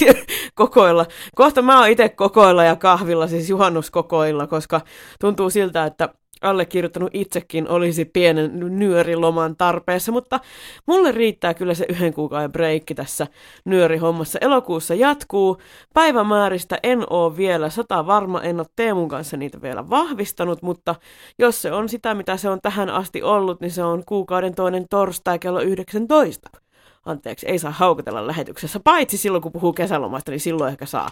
[0.55, 1.07] kokoilla.
[1.35, 4.81] Kohta mä oon itse kokoilla ja kahvilla, siis juhannuskokoilla, koska
[5.21, 6.09] tuntuu siltä, että
[6.43, 10.41] allekirjoittanut itsekin olisi pienen nyöriloman tarpeessa, mutta
[10.87, 13.27] mulle riittää kyllä se yhden kuukauden breikki tässä
[13.65, 14.39] nyörihommassa.
[14.43, 15.59] Elokuussa jatkuu.
[15.95, 20.95] Päivämääristä en oo vielä sata varma, en ole Teemun kanssa niitä vielä vahvistanut, mutta
[21.39, 24.87] jos se on sitä, mitä se on tähän asti ollut, niin se on kuukauden toinen
[24.91, 26.66] torstai kello 19
[27.07, 31.09] anteeksi, ei saa haukotella lähetyksessä, paitsi silloin kun puhuu kesälomasta, niin silloin ehkä saa.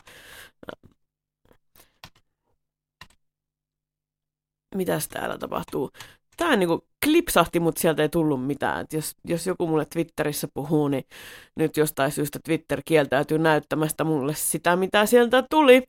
[4.74, 5.90] Mitäs täällä tapahtuu?
[6.36, 8.86] Tämä niinku klipsahti, mutta sieltä ei tullut mitään.
[8.92, 11.04] Jos, jos joku mulle Twitterissä puhuu, niin
[11.56, 15.82] nyt jostain syystä Twitter kieltäytyy näyttämästä mulle sitä, mitä sieltä tuli.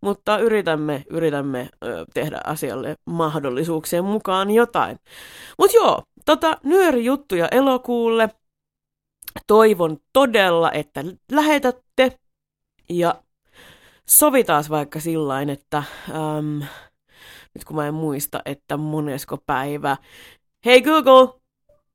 [0.00, 4.98] Mutta yritämme, yritämme ö, tehdä asialle mahdollisuuksien mukaan jotain.
[5.58, 8.28] Mutta joo, tota, nyörijuttuja elokuulle–
[9.46, 12.18] toivon todella, että lähetätte
[12.88, 13.22] ja
[14.08, 16.64] sovitaan vaikka sillain, että um,
[17.54, 19.96] nyt kun mä en muista, että monesko päivä.
[20.64, 21.40] Hey Google,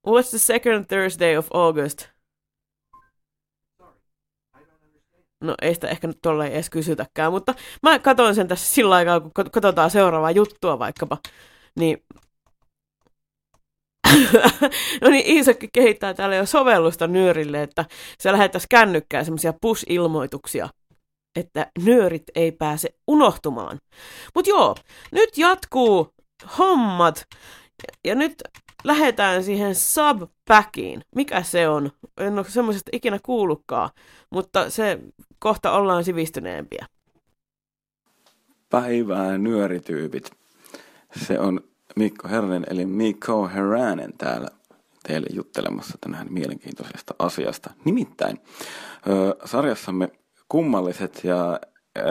[0.07, 2.07] what's the second Thursday of August?
[5.41, 9.19] No ei sitä ehkä nyt tolleen edes kysytäkään, mutta mä katson sen tässä sillä aikaa,
[9.19, 11.17] kun katsotaan seuraavaa juttua vaikkapa.
[11.75, 12.03] Niin
[15.01, 17.85] no niin, Iisakki kehittää täällä jo sovellusta nyörille, että
[18.19, 20.69] se lähettäisiin kännykkään semmoisia push-ilmoituksia,
[21.35, 23.79] että nyörit ei pääse unohtumaan.
[24.35, 24.75] Mutta joo,
[25.11, 26.13] nyt jatkuu
[26.57, 27.25] hommat
[28.05, 28.33] ja nyt
[28.83, 31.01] lähdetään siihen subpackiin.
[31.15, 31.91] Mikä se on?
[32.17, 33.89] En ole semmoisesta ikinä kuullutkaan,
[34.29, 34.99] mutta se
[35.39, 36.85] kohta ollaan sivistyneempiä.
[38.69, 40.31] Päivää nyörityypit.
[41.27, 41.61] Se on
[41.95, 44.47] Mikko Herranen eli Mikko Herranen täällä
[45.03, 47.69] teille juttelemassa tänään mielenkiintoisesta asiasta.
[47.85, 48.37] Nimittäin
[49.07, 50.09] ö, sarjassamme
[50.49, 51.59] kummalliset ja
[51.97, 52.01] ö,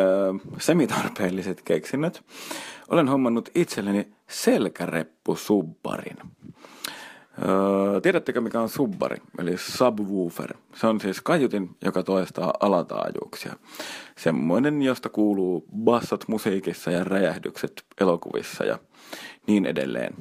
[0.58, 2.24] semitarpeelliset keksinnöt
[2.88, 6.16] olen hommannut itselleni selkäreppu-subbarin.
[7.48, 10.54] Öö, tiedättekö mikä on subbari, eli subwoofer?
[10.74, 13.56] Se on siis kaiutin, joka toistaa alataajuuksia.
[14.18, 18.78] Semmoinen, josta kuuluu bassot musiikissa ja räjähdykset elokuvissa ja
[19.46, 20.14] niin edelleen.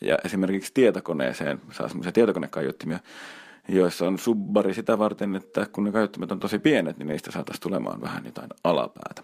[0.00, 2.98] Ja esimerkiksi tietokoneeseen saa semmoisia tietokonekaiuttimia,
[3.68, 7.62] joissa on subbari sitä varten, että kun ne kaiuttimet on tosi pienet, niin niistä saataisiin
[7.62, 9.22] tulemaan vähän jotain alapäätä.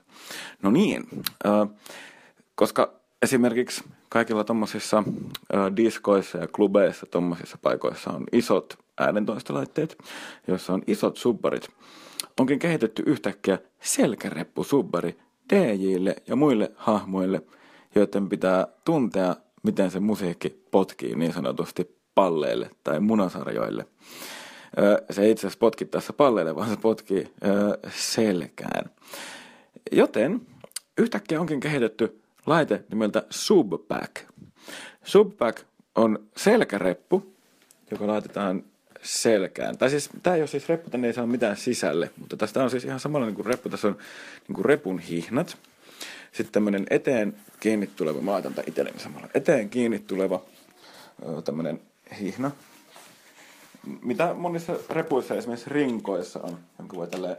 [0.62, 1.04] No niin,
[1.46, 1.68] äh,
[2.54, 2.92] koska
[3.22, 9.98] esimerkiksi kaikilla tuommoisissa äh, diskoissa ja klubeissa, tuommoisissa paikoissa on isot äänentoistolaitteet,
[10.46, 11.68] joissa on isot subbarit,
[12.40, 15.18] onkin kehitetty yhtäkkiä selkäreppu-subbari
[15.52, 17.42] DJille ja muille hahmoille–
[17.94, 23.86] joiden pitää tuntea, miten se musiikki potkii niin sanotusti palleille tai munasarjoille.
[25.10, 27.32] Se ei itse asiassa potki tässä palleille, vaan se potkii
[27.90, 28.90] selkään.
[29.92, 30.40] Joten
[30.98, 34.16] yhtäkkiä onkin kehitetty laite nimeltä Subpack.
[35.04, 35.62] Subpack
[35.94, 37.32] on selkäreppu,
[37.90, 38.64] joka laitetaan
[39.02, 39.78] selkään.
[39.78, 42.70] Tai siis, tämä ei ole siis reppu, tänne ei saa mitään sisälle, mutta tästä on
[42.70, 43.68] siis ihan samalla niin kuin reppu.
[43.68, 43.96] Tässä on
[44.48, 45.56] niin kuin repun hihnat,
[46.32, 50.42] sitten tämmöinen eteen kiinni tuleva, mä laitan tämän itselleni samalla, eteen kiinni tuleva
[51.44, 51.80] tämmöinen
[52.20, 52.50] hihna,
[54.02, 57.36] mitä monissa repuissa esimerkiksi rinkoissa on, jonka voi tälleen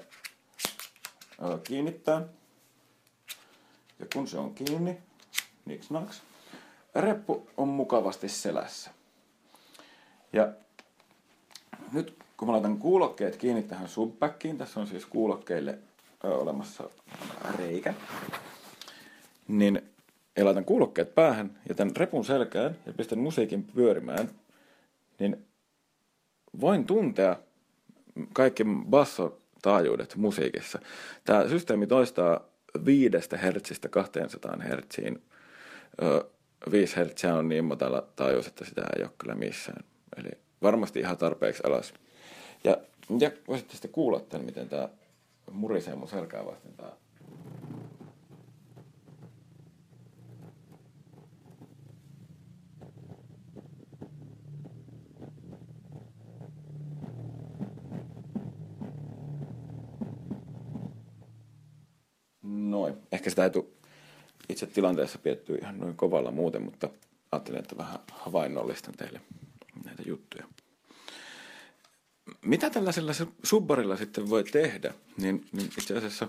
[1.64, 2.22] kiinnittää.
[4.00, 4.98] Ja kun se on kiinni,
[5.66, 6.22] niks naks,
[6.96, 8.92] reppu on mukavasti selässä.
[10.34, 10.54] Ja
[11.92, 15.80] nyt kun mä laitan kuulokkeet kiinni tähän subpackiin, tässä on siis kuulokkeille
[16.24, 16.90] olemassa
[17.58, 17.94] reikä
[19.48, 19.82] niin
[20.38, 24.30] ja laitan kuulokkeet päähän ja tämän repun selkään ja pistän musiikin pyörimään,
[25.20, 25.46] niin
[26.62, 27.40] voin tuntea
[28.34, 30.80] kaikki basso taajuudet musiikissa.
[31.26, 32.42] Tämä systeemi toistaa
[32.86, 35.24] 5 hertsistä 200 hertsiin.
[36.72, 39.84] 5 hertsiä on niin matala taajuus, että sitä ei ole kyllä missään.
[40.18, 40.30] Eli
[40.62, 41.94] varmasti ihan tarpeeksi alas.
[42.64, 42.78] Ja,
[43.20, 44.90] ja voisitte sitten kuulla tämän, miten tämä
[45.52, 46.92] murisee mun selkää vasten tämä
[62.74, 62.94] Noin.
[63.12, 63.66] Ehkä sitä ei tule
[64.50, 66.90] itse tilanteessa piettyä ihan noin kovalla muuten, mutta
[67.32, 69.22] ajattelin, että vähän havainnollistan teille
[69.86, 70.44] näitä juttuja.
[72.46, 73.12] Mitä tällaisella
[73.44, 74.94] subbarilla sitten voi tehdä?
[75.18, 76.28] Niin, niin itse asiassa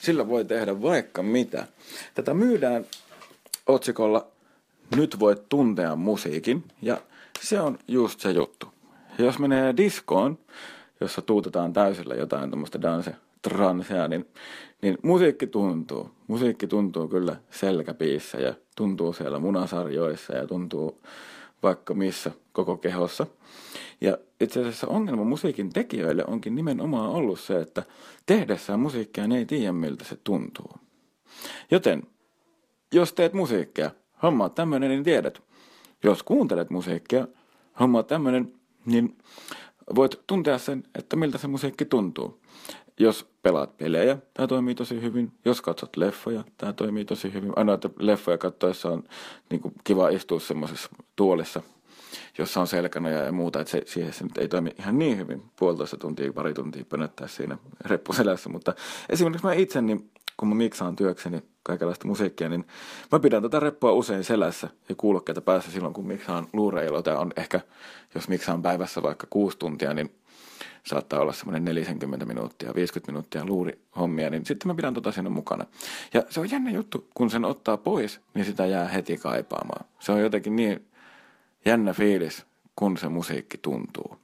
[0.00, 1.66] sillä voi tehdä vaikka mitä.
[2.14, 2.86] Tätä myydään
[3.66, 4.26] otsikolla
[4.96, 7.02] Nyt voit tuntea musiikin ja
[7.40, 8.72] se on just se juttu.
[9.18, 10.38] Jos menee diskoon,
[11.00, 14.26] jossa tuutetaan täysillä jotain tämmöistä danse transea, niin,
[14.82, 16.10] niin musiikki tuntuu.
[16.26, 21.02] Musiikki tuntuu kyllä selkäpiissä ja tuntuu siellä munasarjoissa ja tuntuu
[21.62, 23.26] vaikka missä koko kehossa.
[24.00, 27.82] Ja itse asiassa ongelma musiikin tekijöille onkin nimenomaan ollut se, että
[28.26, 30.70] tehdessään musiikkia ne ei tiedä miltä se tuntuu.
[31.70, 32.02] Joten,
[32.92, 33.90] jos teet musiikkia,
[34.22, 35.42] homma on tämmöinen, niin tiedät.
[36.04, 37.28] Jos kuuntelet musiikkia,
[37.80, 38.52] homma on tämmöinen,
[38.86, 39.18] niin
[39.94, 42.40] voit tuntea sen, että miltä se musiikki tuntuu.
[43.00, 45.32] Jos pelaat pelejä, tämä toimii tosi hyvin.
[45.44, 47.52] Jos katsot leffoja, tämä toimii tosi hyvin.
[47.56, 49.04] Ainoa, että leffoja katsoessa on
[49.50, 51.62] niin kuin, kiva istua semmoisessa tuolissa,
[52.38, 55.42] jossa on selkänoja ja muuta, että se, siihen se nyt ei toimi ihan niin hyvin.
[55.58, 58.74] Puolitoista tuntia, pari tuntia pönöttää siinä reppuselässä, mutta
[59.08, 62.66] esimerkiksi mä itse, niin kun mä miksaan työkseni kaikenlaista musiikkia, niin
[63.12, 67.02] mä pidän tätä reppua usein selässä ja kuulokkeita päässä silloin, kun miksaan luureilla.
[67.02, 67.60] Tämä on ehkä,
[68.14, 70.19] jos miksaan päivässä vaikka kuusi tuntia, niin
[70.86, 75.66] saattaa olla semmoinen 40 minuuttia, 50 minuuttia luurihommia, niin sitten mä pidän tota siinä mukana.
[76.14, 79.84] Ja se on jännä juttu, kun sen ottaa pois, niin sitä jää heti kaipaamaan.
[79.98, 80.86] Se on jotenkin niin
[81.64, 84.18] jännä fiilis, kun se musiikki tuntuu.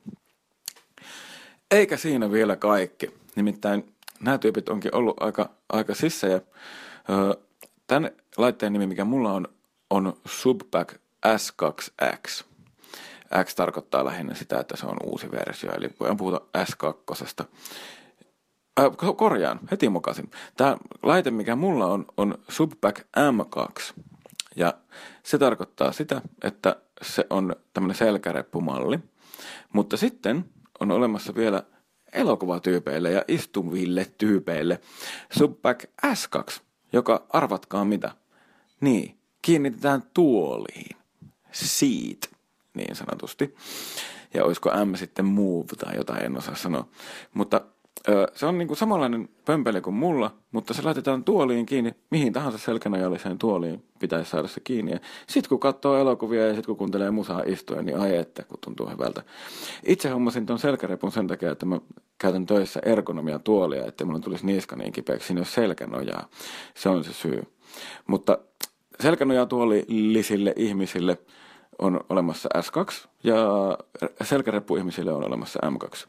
[1.70, 3.10] Eikä siinä vielä kaikki.
[3.36, 6.40] Nimittäin nämä tyypit onkin ollut aika, aika sissä ja
[7.86, 9.48] tämän laitteen nimi, mikä mulla on,
[9.90, 10.94] on Subpack
[11.26, 12.44] S2X.
[13.44, 17.46] X tarkoittaa lähinnä sitä, että se on uusi versio, eli voidaan puhuta S2.
[18.80, 20.30] Äh, korjaan, heti mukasin.
[20.56, 24.02] Tämä laite, mikä mulla on, on Subpack M2.
[24.56, 24.74] Ja
[25.22, 28.98] se tarkoittaa sitä, että se on tämmöinen selkäreppumalli.
[29.72, 30.44] Mutta sitten
[30.80, 31.62] on olemassa vielä
[32.12, 34.80] elokuvatyypeille ja istuville tyypeille
[35.32, 36.60] Subpack S2,
[36.92, 38.10] joka arvatkaa mitä.
[38.80, 40.96] Niin, kiinnitetään tuoliin.
[41.52, 42.35] Seat
[42.76, 43.54] niin sanotusti.
[44.34, 46.88] Ja olisiko M sitten move tai jotain, en osaa sanoa.
[47.34, 47.60] Mutta
[48.08, 52.58] ö, se on niinku samanlainen pömpeli kuin mulla, mutta se laitetaan tuoliin kiinni, mihin tahansa
[52.58, 54.92] selkänojalliseen tuoliin pitäisi saada se kiinni.
[54.92, 58.58] Ja sit kun katsoo elokuvia ja sit kun kuuntelee musaa istuen, niin ai että, kun
[58.64, 59.22] tuntuu hyvältä.
[59.86, 61.80] Itse hommasin ton selkärepun sen takia, että mä
[62.18, 66.28] käytän töissä ergonomia tuolia, että mulla tulisi niska niin kipeäksi, siinä selkänojaa.
[66.74, 67.42] Se on se syy.
[68.06, 68.38] Mutta
[69.00, 71.18] selkänojatuolisille ihmisille–
[71.78, 73.36] on olemassa S2 ja
[74.22, 76.06] selkäreppuihmisille on olemassa M2.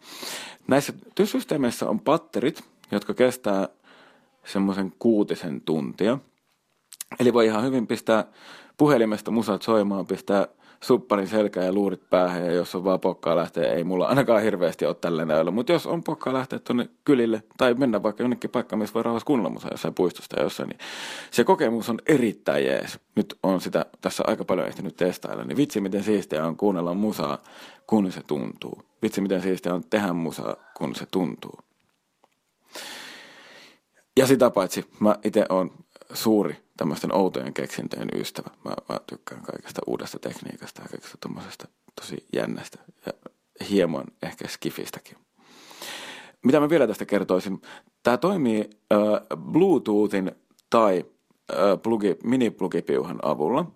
[0.67, 0.93] Näissä
[1.25, 3.69] systeemeissä on patterit, jotka kestää
[4.45, 6.17] semmoisen kuutisen tuntia.
[7.19, 8.25] Eli voi ihan hyvin pistää
[8.77, 10.47] puhelimesta musat soimaan, pistää
[10.81, 14.85] supparin selkää ja luurit päähän ja jos on vaan pokkaa lähteä, ei mulla ainakaan hirveästi
[14.85, 15.51] ole tällä näöllä.
[15.51, 19.25] Mutta jos on pokkaa lähteä tuonne kylille tai mennä vaikka jonnekin paikkaan, missä voi rauhassa
[19.25, 20.79] kuunnella musaa jossain puistosta jossain, niin
[21.31, 22.99] se kokemus on erittäin jees.
[23.15, 27.37] Nyt on sitä tässä aika paljon ehtinyt testailla, niin vitsi miten siistiä on kuunnella musaa,
[27.87, 28.81] kun se tuntuu.
[29.01, 31.59] Vitsi miten siistiä on tehdä musaa, kun se tuntuu.
[34.17, 35.71] Ja sitä paitsi mä itse on
[36.13, 38.49] suuri tämmöisten outojen keksintöjen ystävä.
[38.65, 43.13] Mä, mä tykkään kaikesta uudesta tekniikasta ja kaikesta tuommoisesta tosi jännästä ja
[43.69, 45.17] hieman ehkä skifistäkin.
[46.43, 47.61] Mitä mä vielä tästä kertoisin?
[48.03, 50.31] Tämä toimii äh, Bluetoothin
[50.69, 51.05] tai
[51.51, 53.71] äh, plugi, mini-plugipiuhan avulla.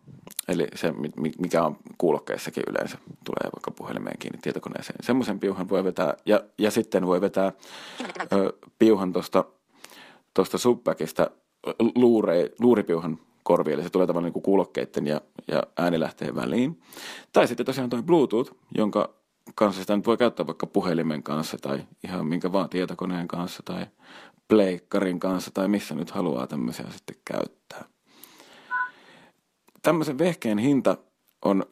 [0.47, 0.93] Eli se,
[1.39, 4.97] mikä on kuulokkeissakin yleensä, tulee vaikka puhelimeen kiinni tietokoneeseen.
[5.01, 8.39] Semmoisen piuhan voi vetää, ja, ja sitten voi vetää äh,
[8.79, 9.43] piuhan tuosta
[10.33, 11.31] tuosta subbackista
[11.95, 16.81] luure, luuripiuhan korvi, eli se tulee tavallaan niin kuin kuulokkeiden ja, ja äänilähteen väliin.
[17.33, 19.09] Tai sitten tosiaan tuo Bluetooth, jonka
[19.55, 23.85] kanssa sitä nyt voi käyttää vaikka puhelimen kanssa tai ihan minkä vaan tietokoneen kanssa tai
[24.47, 27.85] pleikkarin kanssa tai missä nyt haluaa tämmöisiä sitten käyttää.
[29.81, 30.97] Tämmöisen vehkeen hinta
[31.45, 31.65] on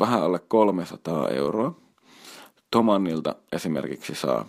[0.00, 1.80] vähän alle 300 euroa.
[2.70, 4.46] Tomannilta esimerkiksi saa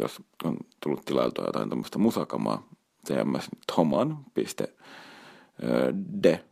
[0.00, 2.62] jos on tullut tilailtua jotain tämmöistä musakamaa,
[3.06, 6.44] tms thoman.de,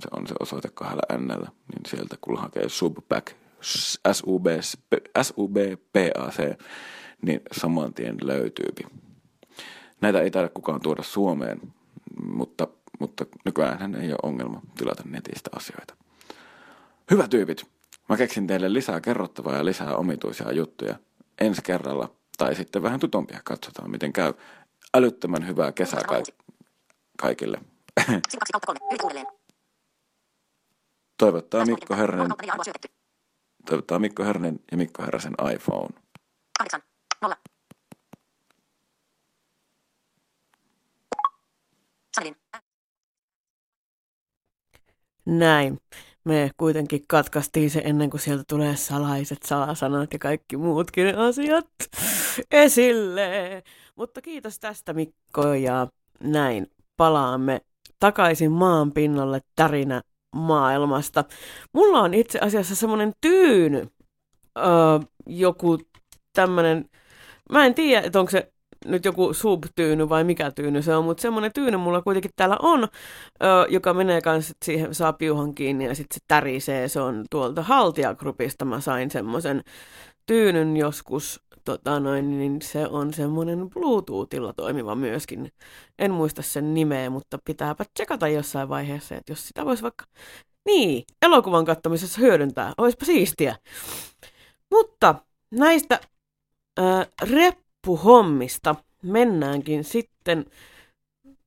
[0.00, 3.32] se on se osoite kahdella nnllä, niin sieltä kun hakee subpack,
[4.12, 4.46] SUB,
[5.22, 6.58] SUBPAC,
[7.22, 8.66] niin saman tien löytyy.
[10.00, 11.60] Näitä ei taida kukaan tuoda Suomeen,
[12.26, 12.68] mutta,
[13.00, 15.94] mutta nykyään ei ole ongelma tilata netistä asioita.
[17.10, 17.66] Hyvä tyypit,
[18.08, 20.94] mä keksin teille lisää kerrottavaa ja lisää omituisia juttuja
[21.40, 24.34] ensi kerralla, tai sitten vähän tutompia, katsotaan miten käy.
[24.94, 26.00] Älyttömän hyvää kesää
[27.18, 27.60] kaikille.
[31.18, 32.30] Toivottaa Mikko Herranen,
[33.66, 35.88] toivottaa Mikko Herranen ja Mikko Herrasen iPhone.
[36.58, 36.82] 8,
[37.22, 37.36] 0.
[45.26, 45.78] Näin.
[46.24, 51.70] Me kuitenkin katkaistiin se ennen kuin sieltä tulee salaiset salasanat ja kaikki muutkin asiat
[52.50, 53.62] esille.
[53.96, 55.86] Mutta kiitos tästä Mikko ja
[56.20, 56.66] näin
[56.96, 57.60] palaamme
[58.00, 60.02] takaisin maan pinnalle tärinä
[60.36, 61.24] maailmasta.
[61.72, 63.88] Mulla on itse asiassa semmoinen tyyny,
[64.58, 64.64] öö,
[65.26, 65.78] joku
[66.32, 66.84] tämmöinen,
[67.52, 68.52] mä en tiedä, että onko se
[68.86, 72.82] nyt joku subtyyny vai mikä tyyny se on, mutta semmoinen tyyny mulla kuitenkin täällä on,
[72.84, 72.86] ö,
[73.68, 76.88] joka menee kanssa, siihen saa piuhan kiinni ja sitten se tärisee.
[76.88, 79.64] Se on tuolta Haltiagrupista, mä sain semmoisen
[80.26, 85.52] tyynyn joskus, tota noin, niin se on semmoinen Bluetoothilla toimiva myöskin.
[85.98, 90.04] En muista sen nimeä, mutta pitääpä tsekata jossain vaiheessa, että jos sitä voisi vaikka,
[90.66, 93.56] niin, elokuvan katsomisessa hyödyntää, olisipa siistiä.
[94.70, 95.14] Mutta
[95.50, 96.00] näistä
[96.78, 100.44] äh, reppuhommista mennäänkin sitten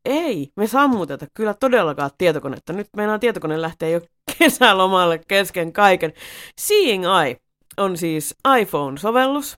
[0.05, 2.74] ei, me sammuteta kyllä todellakaan tietokonetta.
[2.74, 4.01] Nyt meidän tietokone lähtee jo
[4.39, 6.13] kesälomalle kesken kaiken.
[6.59, 7.38] Seeing Eye
[7.78, 9.57] on siis iPhone-sovellus,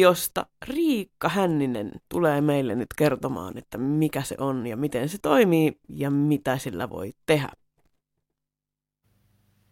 [0.00, 5.80] josta Riikka Hänninen tulee meille nyt kertomaan, että mikä se on ja miten se toimii
[5.88, 7.48] ja mitä sillä voi tehdä.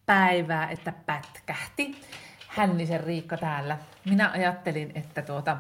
[0.07, 1.97] Päivää, että pätkähti.
[2.49, 3.79] Hännisen Riikka täällä.
[4.05, 5.57] Minä ajattelin, että tuota,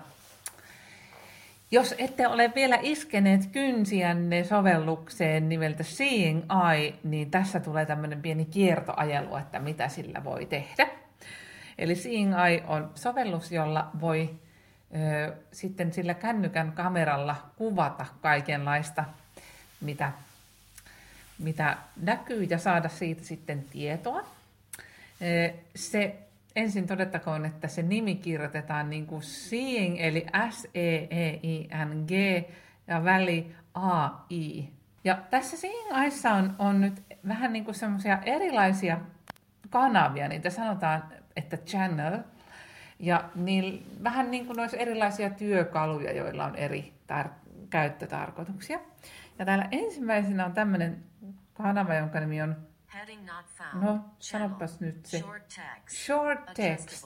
[1.70, 8.44] jos ette ole vielä iskeneet kynsiänne sovellukseen nimeltä Seeing Eye, niin tässä tulee tämmöinen pieni
[8.44, 10.88] kiertoajelu, että mitä sillä voi tehdä.
[11.78, 14.30] Eli Seeing Eye on sovellus, jolla voi
[14.94, 19.04] ö, sitten sillä kännykän kameralla kuvata kaikenlaista,
[19.80, 20.12] mitä,
[21.38, 24.24] mitä näkyy ja saada siitä sitten tietoa.
[25.74, 26.16] Se
[26.56, 32.10] ensin todettakoon, että se nimi kirjoitetaan niin kuin seeing, eli S-E-E-I-N-G
[32.86, 34.68] ja väli A-I.
[35.04, 38.98] Ja tässä seeing aissa on, on nyt vähän niin kuin semmoisia erilaisia
[39.70, 41.02] kanavia, niitä sanotaan,
[41.36, 42.18] että channel,
[42.98, 48.78] ja niin, vähän niin kuin olisi erilaisia työkaluja, joilla on eri tar- käyttötarkoituksia.
[49.38, 51.04] Ja täällä ensimmäisenä on tämmöinen
[51.54, 52.56] kanava, jonka nimi on
[53.72, 55.18] No, sanopas nyt se.
[55.18, 56.04] Short text.
[56.04, 57.04] Short text.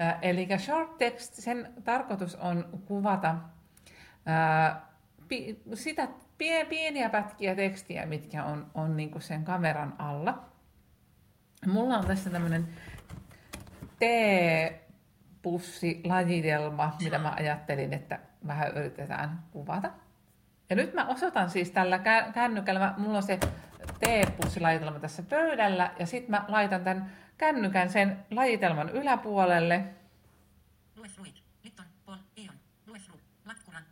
[0.00, 3.30] Äh, eli short text, sen tarkoitus on kuvata
[4.28, 4.82] äh,
[5.28, 6.08] pi, sitä
[6.38, 10.44] pie, pieniä pätkiä tekstiä, mitkä on, on niinku sen kameran alla.
[11.66, 12.68] Mulla on tässä tämmöinen
[14.04, 19.90] T-pussilajitelma, mitä mä ajattelin, että vähän yritetään kuvata.
[20.70, 21.98] Ja nyt mä osoitan siis tällä
[22.34, 23.38] kännykällä, mulla on se
[24.00, 29.84] teepussilajitelma tässä pöydällä ja sitten mä laitan tämän kännykän sen lajitelman yläpuolelle.
[30.96, 32.54] Lue fruit, litton, pol, ion,
[32.86, 33.86] lue fru, lakkurant,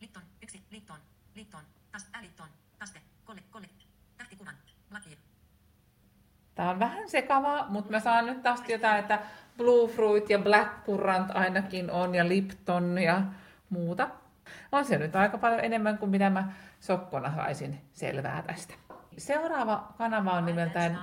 [0.00, 0.98] litton, yksi, litton,
[1.34, 1.62] litton,
[1.92, 2.48] tas, älitton,
[2.78, 3.66] taste, kolle, kolle,
[4.16, 4.54] tähtikuvan,
[4.90, 5.18] laki.
[6.54, 9.18] Tää on vähän sekavaa, mutta mä saan nyt taas jotain, että
[9.58, 13.22] Blue Fruit ja Black Currant ainakin on ja Lipton ja
[13.70, 14.08] muuta.
[14.72, 18.74] On se nyt aika paljon enemmän kuin mitä mä sokkona saisin selvää tästä.
[19.18, 20.98] Seuraava kanava on nimeltään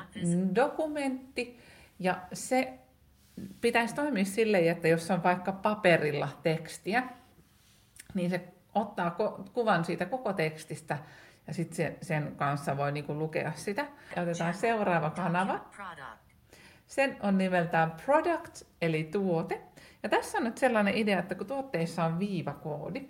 [0.56, 1.60] dokumentti,
[2.00, 2.74] ja se
[3.62, 7.04] pitäisi toimia silleen, että jos on vaikka paperilla tekstiä,
[8.14, 9.16] niin se ottaa
[9.54, 10.98] kuvan siitä koko tekstistä
[11.48, 13.86] ja sitten sen, sen kanssa voi niinku lukea sitä.
[14.16, 15.60] Ja otetaan seuraava kanava.
[16.96, 19.62] Sen on nimeltään Product, eli tuote.
[20.04, 23.10] Ja tässä on nyt sellainen idea, että kun tuotteissa on viivakoodi,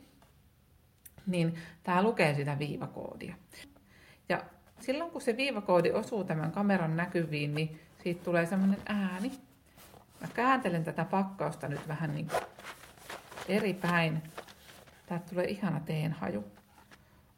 [1.27, 3.35] niin tämä lukee sitä viivakoodia.
[4.29, 4.43] Ja
[4.79, 9.31] silloin kun se viivakoodi osuu tämän kameran näkyviin, niin siitä tulee semmoinen ääni.
[10.21, 12.27] Mä kääntelen tätä pakkausta nyt vähän niin
[13.47, 14.23] eri päin.
[15.05, 16.43] Täältä tulee ihana teen haju.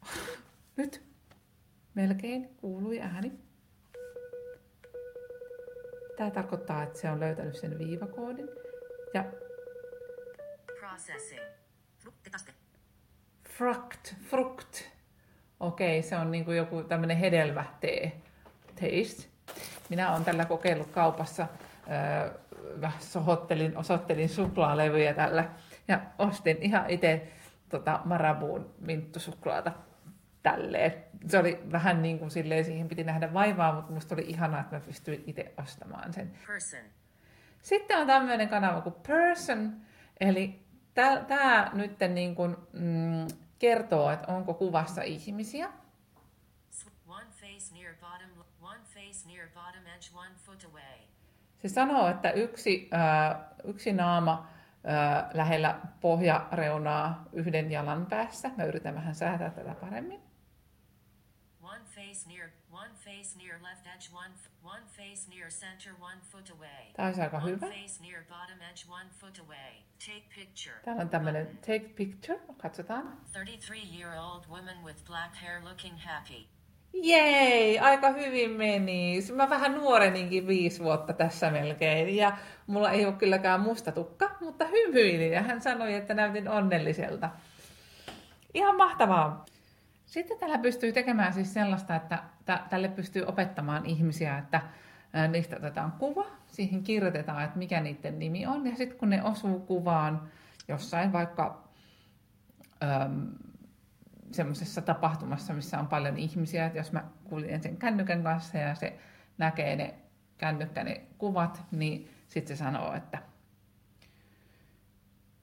[0.76, 1.02] Nyt
[1.94, 3.47] melkein kuului ääni.
[6.18, 8.48] Tämä tarkoittaa, että se on löytänyt sen viivakoodin.
[9.14, 9.24] Ja.
[13.48, 14.82] Fruct, fruct.
[15.60, 18.12] Okei, se on niinku joku tämmöinen hedelmä tee.
[18.66, 19.28] Taste.
[19.88, 21.46] Minä olen tällä kokeillut kaupassa.
[21.90, 25.48] Öö, sohottelin, osoittelin suklaalevyjä tällä
[25.88, 27.28] ja ostin ihan itse
[27.68, 29.72] tota Marabuun minttusuklaata
[30.42, 31.04] tälleen.
[31.26, 34.76] Se oli vähän niin kuin silleen, siihen piti nähdä vaivaa, mutta musta oli ihanaa, että
[34.76, 36.32] mä pystyin itse ostamaan sen.
[36.46, 36.80] Person.
[37.62, 39.76] Sitten on tämmöinen kanava kuin Person,
[40.20, 40.60] eli
[41.28, 43.26] tämä nyt niin kuin, mm,
[43.58, 45.68] kertoo, että onko kuvassa ihmisiä.
[51.58, 54.48] Se sanoo, että yksi, äh, yksi naama
[54.88, 58.50] äh, lähellä pohjareunaa yhden jalan päässä.
[58.56, 60.27] Mä yritän vähän säätää tätä paremmin.
[62.08, 64.32] Face near, one face near left edge one,
[64.64, 66.82] one face near center one foot away.
[66.96, 67.66] Tää olisi aika one hyvä.
[67.66, 69.72] face near bottom edge one foot away.
[70.06, 70.76] Take picture.
[70.84, 72.38] Täällä on tämmöinen take picture.
[72.62, 73.12] Katsotaan.
[73.34, 76.46] 33-year-old woman with black hair looking happy.
[76.92, 79.18] Jei, aika hyvin meni.
[79.32, 82.16] Mä vähän nuoreninkin viisi vuotta tässä melkein.
[82.16, 85.32] Ja mulla ei ole kylläkään musta tukka, mutta hymyilin.
[85.32, 87.30] Ja hän sanoi, että näytin onnelliselta.
[88.54, 89.44] Ihan mahtavaa.
[90.08, 94.60] Sitten tällä pystyy tekemään siis sellaista, että tä- tälle pystyy opettamaan ihmisiä, että
[95.28, 99.60] niistä otetaan kuva, siihen kirjoitetaan, että mikä niiden nimi on, ja sitten kun ne osuu
[99.60, 100.28] kuvaan
[100.68, 101.68] jossain vaikka
[104.32, 108.98] semmoisessa tapahtumassa, missä on paljon ihmisiä, että jos mä kuljen sen kännykän kanssa ja se
[109.38, 109.94] näkee ne
[110.38, 113.18] kännykkä ne kuvat, niin sitten se sanoo, että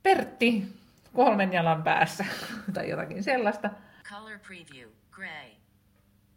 [0.03, 0.76] Pertti
[1.13, 2.26] kolmen jalan päässä
[2.74, 3.70] tai jotakin sellaista.
[4.10, 4.89] Color preview.
[5.12, 5.51] Gray.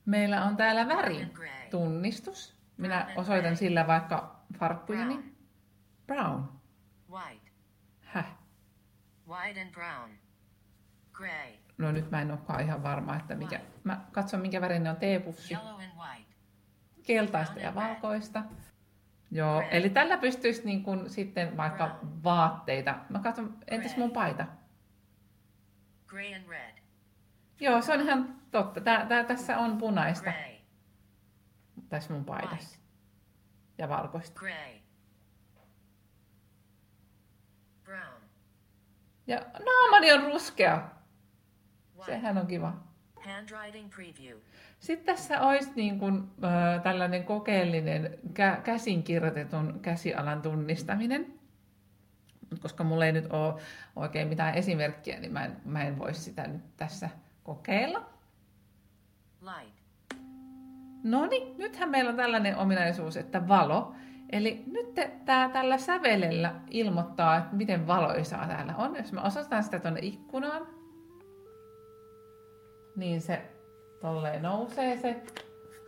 [0.07, 2.59] Meillä on täällä väritunnistus.
[2.77, 5.35] Minä osoitan sillä vaikka farkkujani.
[6.07, 6.45] Brown.
[7.11, 7.51] White.
[8.01, 8.37] Häh?
[9.29, 10.11] White and brown.
[11.13, 11.53] Gray.
[11.79, 13.61] No nyt mä en olekaan ihan varma, että mikä.
[13.85, 15.55] Mä katson, minkä värinen on teepussi.
[15.55, 16.35] Yellow and white.
[17.07, 18.43] Keltaista ja valkoista.
[19.31, 22.95] Joo, eli tällä pystyisi niin kuin sitten vaikka vaatteita.
[23.09, 24.47] Mä katson, entäs mun paita?
[26.07, 26.68] Gray and red.
[27.61, 28.81] Joo, se on ihan totta.
[28.81, 30.55] Tää, tää, tässä on punaista Gray.
[31.89, 32.79] tässä mun paidassa.
[33.79, 34.41] Ja valkoista.
[34.41, 34.75] Gray.
[37.85, 38.23] Brown.
[39.27, 40.89] Ja naamani on ruskea.
[42.07, 42.73] Sehän on kiva.
[43.25, 44.39] Handwriting preview.
[44.79, 51.39] Sitten tässä olisi niin kuin, äh, tällainen kokeellinen kä- käsin kirjoitetun käsialan tunnistaminen.
[52.63, 53.63] Koska mulla ei nyt ole
[53.97, 57.11] oikein mitään esimerkkiä, niin mä en, mä en voi sitä nyt tässä
[57.49, 58.07] kokeilla.
[59.41, 59.79] Light.
[61.05, 63.95] No niin, nythän meillä on tällainen ominaisuus, että valo.
[64.33, 64.95] Eli nyt
[65.25, 68.97] tämä tällä sävelellä ilmoittaa, että miten valoisaa täällä on.
[68.97, 70.67] Jos mä osoitan sitä tuonne ikkunaan,
[72.97, 73.43] niin se
[74.01, 75.23] tolleen nousee se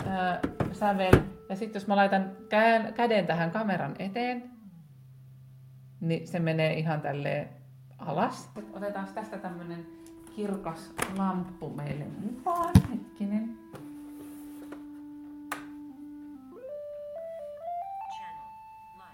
[0.06, 0.40] ää,
[0.72, 1.20] sävel.
[1.48, 4.50] Ja sitten jos mä laitan kään, käden tähän kameran eteen,
[6.00, 7.48] niin se menee ihan tälleen
[7.98, 8.50] alas.
[8.72, 9.99] Otetaan tästä tämmönen
[10.37, 12.72] kirkas lamppu meille mukaan.
[12.91, 13.59] Hetkinen.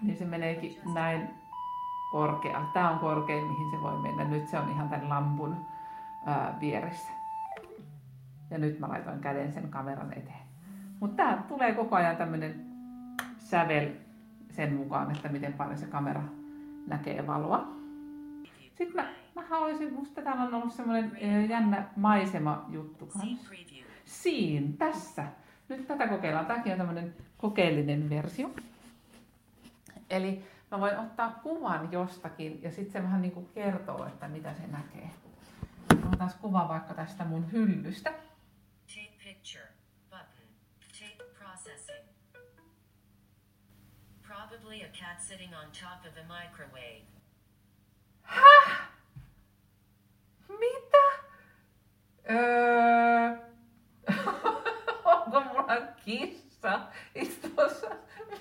[0.01, 1.29] Niin se meneekin näin
[2.11, 2.67] korkealle.
[2.73, 4.23] Tämä on korkein, mihin se voi mennä.
[4.23, 5.57] Nyt se on ihan tämän lampun
[6.25, 7.11] ää, vieressä.
[8.51, 10.47] Ja nyt mä laitoin käden sen kameran eteen.
[10.99, 12.65] Mutta tää tulee koko ajan tämmönen
[13.39, 13.89] sävel
[14.51, 16.21] sen mukaan, että miten paljon se kamera
[16.87, 17.67] näkee valoa.
[18.77, 23.53] Sitten mä, mä haluaisin, musta täällä on ollut semmoinen jännä maisema juttu kanssa.
[24.05, 25.27] Siin, tässä.
[25.69, 26.45] Nyt tätä kokeillaan.
[26.45, 28.49] Tämäkin on tämmöinen kokeellinen versio.
[30.09, 34.53] Eli mä voin ottaa kuvan jostakin ja sitten se vähän niin kuin kertoo, että mitä
[34.53, 35.09] se näkee.
[36.07, 38.09] Otetaan kuva vaikka tästä mun hyllystä.
[38.87, 39.67] Take picture.
[40.09, 40.47] Button.
[40.99, 42.07] Take processing.
[44.27, 47.05] Probably a cat sitting on top of a microwave.
[48.23, 48.86] Häh?
[50.59, 50.97] Mitä?
[52.29, 53.37] Öö...
[55.05, 56.79] Onko mulla kissa
[57.15, 57.87] istumassa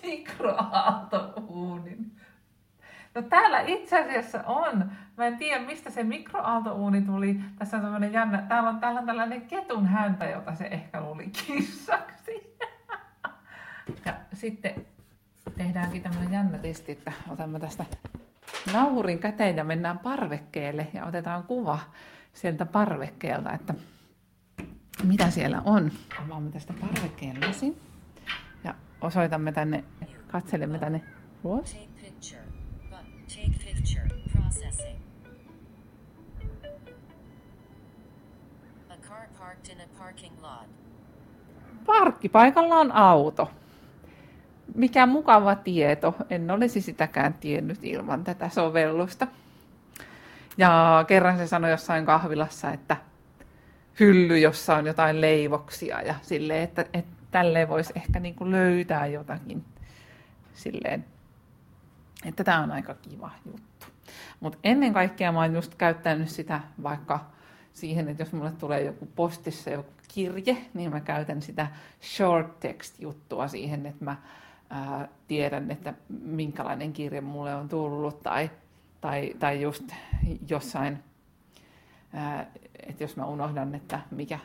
[0.02, 2.12] mikroaaltouunin?
[3.14, 4.92] No täällä itse asiassa on.
[5.16, 7.40] Mä en tiedä, mistä se mikroaaltouuni tuli.
[7.58, 11.26] Tässä on tämmöinen jännä, täällä on, täällä on tällainen ketun häntä, jota se ehkä luuli
[11.26, 12.32] kissaksi.
[14.04, 14.86] Ja sitten
[15.58, 17.84] tehdäänkin tämmöinen jännä testi, että otamme tästä
[18.72, 21.78] nauhurin käteen ja mennään parvekkeelle ja otetaan kuva
[22.32, 23.74] sieltä parvekkeelta, että
[25.04, 25.92] mitä siellä on.
[26.26, 27.80] Avaamme tästä parvekkeen lasin
[28.64, 29.84] ja osoitamme tänne,
[30.28, 31.02] katselemme tänne
[31.44, 31.72] ulos.
[31.72, 32.42] Take picture.
[32.90, 33.06] Button.
[33.28, 34.08] Take picture.
[34.32, 34.96] Processing.
[39.08, 40.68] Car parked in a parking lot.
[41.86, 43.50] Parkkipaikalla on auto.
[44.76, 46.14] Mikä mukava tieto.
[46.30, 49.26] En olisi sitäkään tiennyt ilman tätä sovellusta.
[50.58, 52.96] Ja kerran se sanoi jossain kahvilassa, että
[54.00, 59.06] hylly, jossa on jotain leivoksia ja silleen, että, että tälleen voisi ehkä niin kuin löytää
[59.06, 59.64] jotakin
[60.54, 61.04] silleen,
[62.24, 63.86] että tämä on aika kiva juttu.
[64.40, 67.24] Mutta ennen kaikkea mä oon just käyttänyt sitä vaikka
[67.72, 71.66] siihen, että jos mulle tulee joku postissa joku kirje, niin mä käytän sitä
[72.02, 74.16] short text juttua siihen, että mä
[74.70, 78.50] ää, tiedän, että minkälainen kirje mulle on tullut tai,
[79.00, 79.90] tai, tai just
[80.48, 80.98] jossain,
[82.12, 82.46] ää,
[82.86, 84.38] että jos mä unohdan, että mikä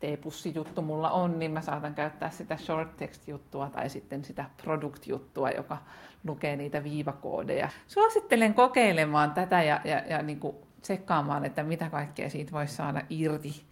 [0.00, 5.78] teepussijuttu mulla on, niin mä saatan käyttää sitä short text-juttua tai sitten sitä product-juttua, joka
[6.24, 7.68] lukee niitä viivakoodeja.
[7.86, 13.02] Suosittelen kokeilemaan tätä ja, ja, ja niin kuin tsekkaamaan, että mitä kaikkea siitä voisi saada
[13.10, 13.64] irti.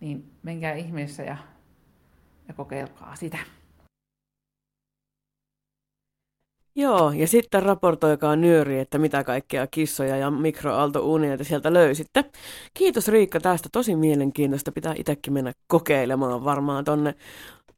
[0.00, 1.36] Niin menkää ihmeessä ja,
[2.48, 3.38] ja kokeilkaa sitä.
[6.78, 12.24] Joo, ja sitten raportoikaa nyöri, että mitä kaikkea kissoja ja mikroaaltouuneita sieltä löysitte.
[12.74, 14.72] Kiitos Riikka tästä, tosi mielenkiintoista.
[14.72, 17.14] Pitää itsekin mennä kokeilemaan varmaan tonne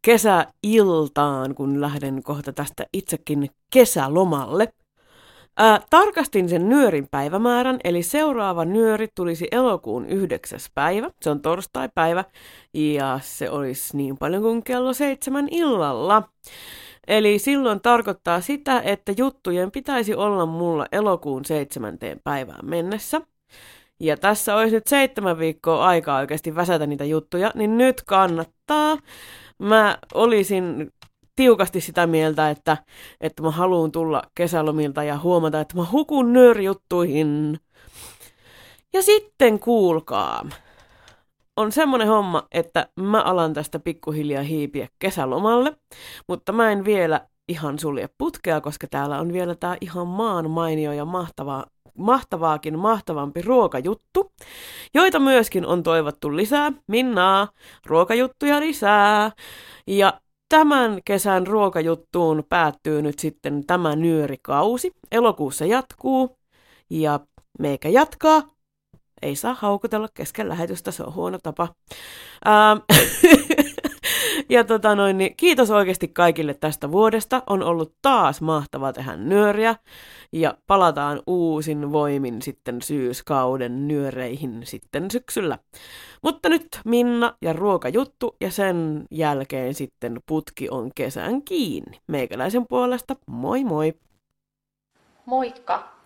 [0.02, 4.72] kesäiltaan, kun lähden kohta tästä itsekin kesälomalle.
[5.56, 10.58] Ää, tarkastin sen nyörin päivämäärän, eli seuraava nyöri tulisi elokuun 9.
[10.74, 12.24] päivä, se on torstai-päivä,
[12.74, 16.22] ja se olisi niin paljon kuin kello seitsemän illalla.
[17.06, 23.20] Eli silloin tarkoittaa sitä, että juttujen pitäisi olla mulla elokuun seitsemänteen päivään mennessä.
[24.00, 28.98] Ja tässä olisi nyt seitsemän viikkoa aikaa oikeasti väsätä niitä juttuja, niin nyt kannattaa.
[29.58, 30.92] Mä olisin
[31.36, 32.76] tiukasti sitä mieltä, että,
[33.20, 37.58] että mä haluan tulla kesälomilta ja huomata, että mä hukun nöörjuttuihin.
[38.92, 40.48] Ja sitten kuulkaa,
[41.60, 45.76] on semmoinen homma, että mä alan tästä pikkuhiljaa hiipiä kesälomalle,
[46.28, 50.92] mutta mä en vielä ihan sulje putkea, koska täällä on vielä tää ihan maan mainio
[50.92, 51.66] ja mahtavaa,
[51.98, 54.32] mahtavaakin mahtavampi ruokajuttu,
[54.94, 56.72] joita myöskin on toivottu lisää.
[56.86, 57.48] Minnaa,
[57.86, 59.32] ruokajuttuja lisää.
[59.86, 64.92] Ja tämän kesän ruokajuttuun päättyy nyt sitten tämä nyörikausi.
[65.12, 66.38] Elokuussa jatkuu
[66.90, 67.20] ja
[67.58, 68.42] meikä jatkaa
[69.22, 71.68] ei saa haukutella kesken lähetystä, se on huono tapa.
[72.46, 72.78] Ähm,
[74.48, 77.42] ja tota noin, niin kiitos oikeasti kaikille tästä vuodesta.
[77.46, 79.76] On ollut taas mahtava tehdä nyöriä.
[80.32, 85.58] Ja palataan uusin voimin sitten syyskauden nyöreihin sitten syksyllä.
[86.22, 92.00] Mutta nyt Minna ja ruokajuttu ja sen jälkeen sitten putki on kesän kiinni.
[92.06, 93.94] Meikäläisen puolesta moi moi!
[95.26, 96.00] Moikka!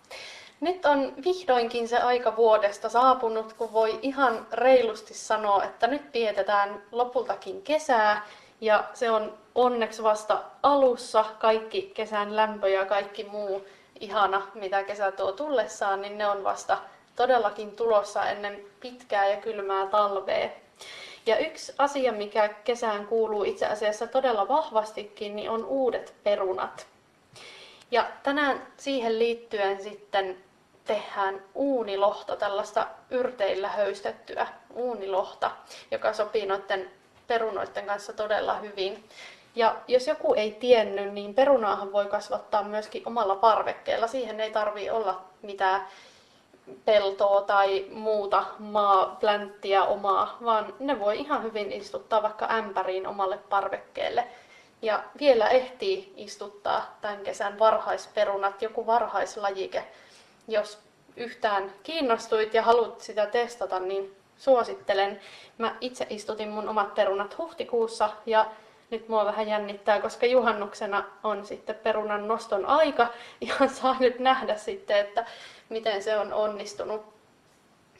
[0.65, 6.83] Nyt on vihdoinkin se aika vuodesta saapunut, kun voi ihan reilusti sanoa, että nyt vietetään
[6.91, 8.25] lopultakin kesää
[8.61, 13.65] ja se on onneksi vasta alussa kaikki kesän lämpö ja kaikki muu
[13.99, 16.77] ihana, mitä kesä tuo tullessaan, niin ne on vasta
[17.15, 20.49] todellakin tulossa ennen pitkää ja kylmää talvea.
[21.25, 26.87] Ja yksi asia, mikä kesään kuuluu itse asiassa todella vahvastikin, niin on uudet perunat.
[27.91, 30.45] Ja tänään siihen liittyen sitten
[30.85, 35.51] tehdään uunilohta, tällaista yrteillä höystettyä uunilohta,
[35.91, 36.91] joka sopii noiden
[37.27, 39.09] perunoiden kanssa todella hyvin.
[39.55, 44.07] Ja jos joku ei tiennyt, niin perunaahan voi kasvattaa myöskin omalla parvekkeella.
[44.07, 45.87] Siihen ei tarvi olla mitään
[46.85, 54.27] peltoa tai muuta maaplänttiä omaa, vaan ne voi ihan hyvin istuttaa vaikka ämpäriin omalle parvekkeelle.
[54.81, 59.87] Ja vielä ehtii istuttaa tämän kesän varhaisperunat, joku varhaislajike,
[60.47, 60.79] jos
[61.17, 65.19] yhtään kiinnostuit ja haluat sitä testata, niin suosittelen.
[65.57, 68.45] Mä itse istutin mun omat perunat huhtikuussa ja
[68.89, 73.07] nyt mua vähän jännittää, koska juhannuksena on sitten perunan noston aika
[73.41, 75.25] ja saa nyt nähdä sitten, että
[75.69, 77.01] miten se on onnistunut,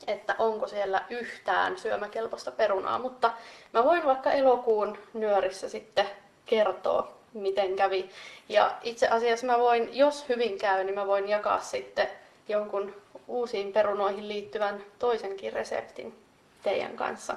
[0.08, 3.32] että onko siellä yhtään syömäkelpoista perunaa, mutta
[3.74, 6.10] mä voin vaikka elokuun nyörissä sitten
[6.46, 8.10] kertoa, miten kävi.
[8.50, 12.08] Ja itse asiassa mä voin, jos hyvin käy, niin mä voin jakaa sitten
[12.48, 12.96] jonkun
[13.28, 16.26] uusiin perunoihin liittyvän toisenkin reseptin
[16.64, 17.36] teidän kanssa.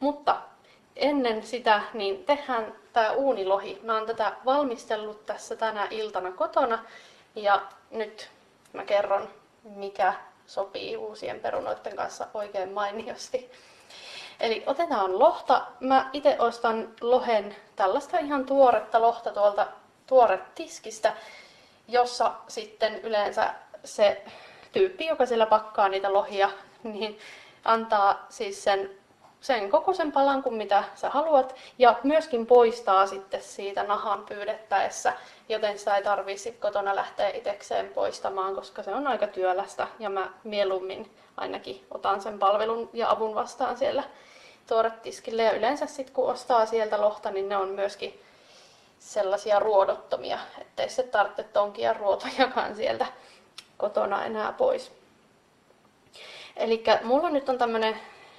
[0.00, 0.42] Mutta
[0.96, 3.80] ennen sitä, niin tehdään tämä uunilohi.
[3.82, 6.84] Mä oon tätä valmistellut tässä tänä iltana kotona
[7.34, 8.30] ja nyt
[8.72, 9.28] mä kerron,
[9.62, 10.14] mikä
[10.46, 13.50] sopii uusien perunoiden kanssa oikein mainiosti.
[14.40, 15.66] Eli otetaan lohta.
[15.80, 19.66] Mä itse ostan lohen, tällaista ihan tuoretta lohta tuolta
[20.06, 21.12] tuore tiskistä,
[21.88, 23.54] jossa sitten yleensä
[23.84, 24.22] se
[24.72, 26.50] tyyppi, joka siellä pakkaa niitä lohia,
[26.82, 27.18] niin
[27.64, 28.90] antaa siis sen
[29.40, 31.54] sen kokoisen palan kuin mitä sä haluat.
[31.78, 35.12] Ja myöskin poistaa sitten siitä nahan pyydettäessä,
[35.48, 39.88] joten sitä ei tarvitse kotona lähteä itsekseen poistamaan, koska se on aika työlästä.
[39.98, 44.04] Ja mä mieluummin ainakin otan sen palvelun ja avun vastaan siellä
[44.66, 45.42] tuoretiskille.
[45.42, 48.20] Ja yleensä sitten kun ostaa sieltä lohta, niin ne on myöskin
[48.98, 53.06] sellaisia ruodottomia, ettei se tarvitse tonkia ruotojakaan sieltä
[53.78, 54.92] kotona enää pois.
[56.56, 57.96] Eli mulla nyt on tämmönen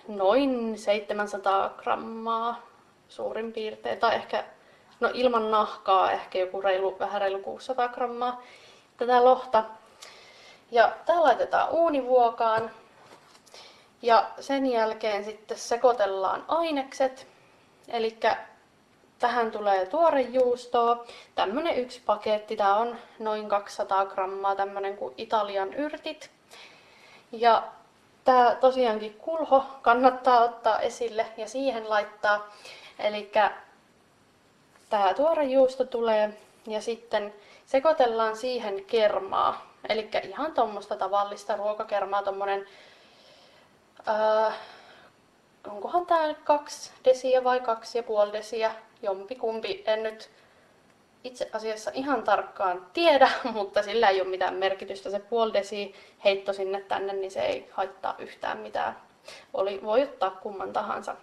[0.08, 2.62] noin 700 grammaa
[3.10, 4.44] suurin piirtein, tai ehkä,
[5.00, 8.42] no ilman nahkaa ehkä joku reilu, vähän reilu 600 grammaa
[8.98, 9.64] tätä lohta.
[10.72, 12.72] Ja tää laitetaan uunivuokaan.
[14.02, 17.28] Ja sen jälkeen sitten sekoitellaan ainekset.
[17.88, 18.18] Eli
[19.20, 21.06] tähän tulee tuorejuustoa.
[21.36, 26.32] Tämmönen yksi paketti, tää on noin 200 grammaa, tämmönen kuin Italian yrtit.
[27.32, 27.64] Ja
[28.30, 32.54] Tämä tosiaankin kulho kannattaa ottaa esille ja siihen laittaa.
[33.00, 33.32] Eli
[34.90, 37.34] tämä tuore juusto tulee ja sitten
[37.66, 39.74] sekoitellaan siihen kermaa.
[39.90, 42.68] Eli ihan tuommoista tavallista ruokakermaa, tuommoinen,
[44.08, 44.54] äh,
[45.68, 50.30] onkohan tämä kaksi desiä vai kaksi ja puoli desiä, jompikumpi, en nyt
[51.24, 55.10] itse asiassa ihan tarkkaan tiedä, mutta sillä ei ole mitään merkitystä.
[55.10, 58.98] Se puoli desi heitto sinne tänne, niin se ei haittaa yhtään mitään.
[59.54, 61.16] Oli, voi ottaa kumman tahansa.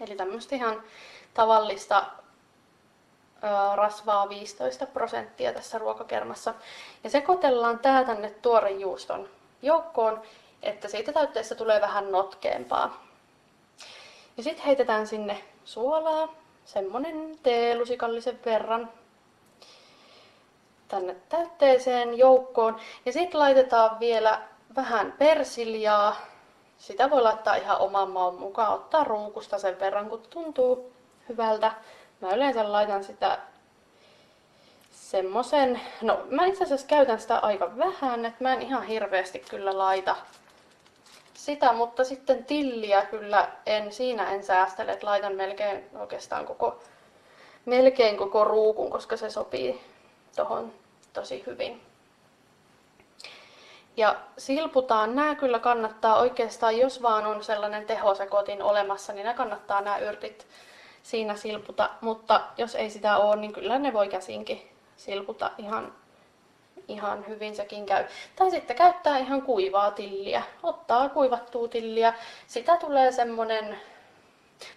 [0.00, 0.82] Eli tämmöistä ihan
[1.34, 2.04] tavallista
[3.44, 6.54] ö, rasvaa 15 prosenttia tässä ruokakermassa.
[7.04, 9.28] Ja sekoitellaan tää tänne tuoren juuston
[9.62, 10.22] joukkoon,
[10.62, 13.04] että siitä täytteestä tulee vähän notkeampaa.
[14.36, 16.34] Ja sitten heitetään sinne suolaa,
[16.64, 18.90] semmonen teelusikallisen verran
[20.88, 22.76] tänne täytteeseen joukkoon.
[23.06, 24.40] Ja sitten laitetaan vielä
[24.76, 26.16] vähän persiljaa.
[26.78, 30.92] Sitä voi laittaa ihan oman maun mukaan, ottaa ruukusta sen verran, kun tuntuu
[31.28, 31.72] hyvältä.
[32.20, 33.38] Mä yleensä laitan sitä
[34.90, 39.78] semmosen, no mä itse asiassa käytän sitä aika vähän, että mä en ihan hirveästi kyllä
[39.78, 40.16] laita
[41.44, 46.80] sitä, mutta sitten tilliä kyllä en, siinä en säästele, että laitan melkein oikeastaan koko,
[47.64, 49.80] melkein koko ruukun, koska se sopii
[50.36, 50.72] tohon
[51.12, 51.80] tosi hyvin.
[53.96, 59.80] Ja silputaan, nämä kyllä kannattaa oikeastaan, jos vaan on sellainen tehosekotin olemassa, niin nämä kannattaa
[59.80, 60.46] nämä yrtit
[61.02, 65.92] siinä silputa, mutta jos ei sitä ole, niin kyllä ne voi käsinkin silputa ihan
[66.88, 68.04] ihan hyvin sekin käy.
[68.36, 70.42] Tai sitten käyttää ihan kuivaa tilliä.
[70.62, 72.14] Ottaa kuivattua tilliä.
[72.46, 73.78] Sitä tulee semmonen,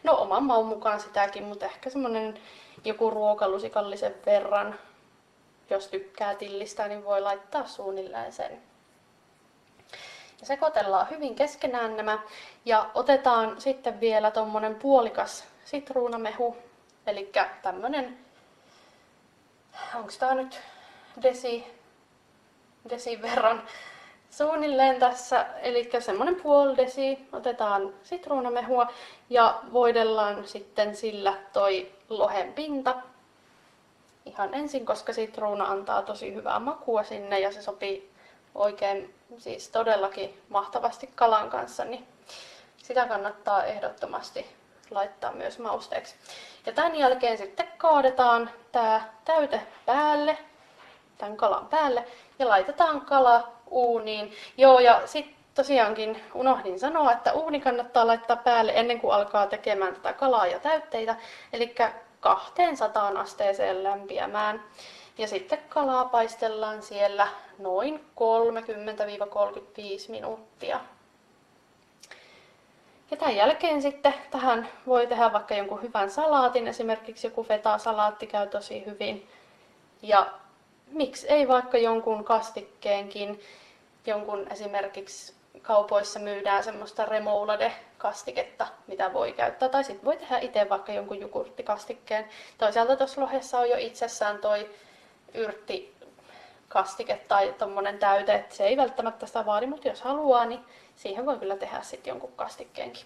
[0.04, 2.40] no oman maun mukaan sitäkin, mutta ehkä semmonen
[2.86, 4.80] joku ruokalusikallisen verran.
[5.70, 8.62] Jos tykkää tillistä, niin voi laittaa suunnilleen sen.
[10.42, 12.20] Ja sekoitellaan hyvin keskenään nämä
[12.66, 16.58] ja otetaan sitten vielä tuommoinen puolikas sitruunamehu.
[17.08, 17.32] Eli
[17.62, 18.18] tämmönen,
[19.96, 20.60] onko tää nyt
[21.22, 21.77] desi
[22.90, 23.64] desin verran
[24.30, 25.46] suunnilleen tässä.
[25.62, 28.88] Eli semmoinen puoli desi otetaan sitruunamehua
[29.30, 32.96] ja voidellaan sitten sillä toi lohen pinta.
[34.26, 38.12] Ihan ensin, koska sitruuna antaa tosi hyvää makua sinne ja se sopii
[38.56, 42.08] oikein siis todellakin mahtavasti kalan kanssa, niin
[42.78, 44.46] sitä kannattaa ehdottomasti
[44.92, 46.16] laittaa myös mausteeksi.
[46.66, 50.38] Ja tämän jälkeen sitten kaadetaan tämä täyte päälle,
[51.18, 52.06] tämän kalan päälle
[52.40, 54.34] ja laitetaan kala uuniin.
[54.58, 59.94] Joo, ja sitten tosiaankin unohdin sanoa, että uuni kannattaa laittaa päälle ennen kuin alkaa tekemään
[59.94, 61.16] tätä kalaa ja täytteitä,
[61.54, 61.76] eli
[62.20, 64.64] 200 asteeseen lämpiämään.
[65.18, 67.28] Ja sitten kalaa paistellaan siellä
[67.60, 68.06] noin
[70.08, 70.80] 30-35 minuuttia.
[73.12, 78.48] Ja tämän jälkeen sitten tähän voi tehdä vaikka jonkun hyvän salaatin, esimerkiksi joku feta-salaatti käy
[78.48, 79.30] tosi hyvin.
[80.02, 80.28] Ja
[80.92, 83.42] miksi ei vaikka jonkun kastikkeenkin,
[84.06, 89.70] jonkun esimerkiksi kaupoissa myydään semmoista remoulade-kastiketta, mitä voi käyttää.
[89.70, 92.30] Tai sitten voi tehdä itse vaikka jonkun jogurttikastikkeen.
[92.58, 94.70] Toisaalta tuossa lohessa on jo itsessään toi
[95.34, 95.96] yrtti
[96.68, 100.60] kastike tai tommonen täyte, että se ei välttämättä sitä vaadi, mutta jos haluaa, niin
[100.96, 103.06] siihen voi kyllä tehdä sitten jonkun kastikkeenkin.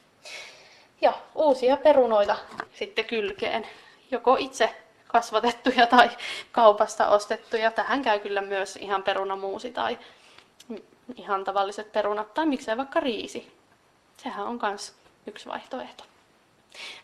[1.01, 2.35] Ja uusia perunoita
[2.73, 3.67] sitten kylkeen.
[4.11, 4.75] Joko itse
[5.11, 6.09] kasvatettuja tai
[6.51, 7.71] kaupasta ostettuja.
[7.71, 9.97] Tähän käy kyllä myös ihan perunamuusi tai
[11.15, 13.51] ihan tavalliset perunat tai miksei vaikka riisi.
[14.17, 14.95] Sehän on myös
[15.27, 16.03] yksi vaihtoehto.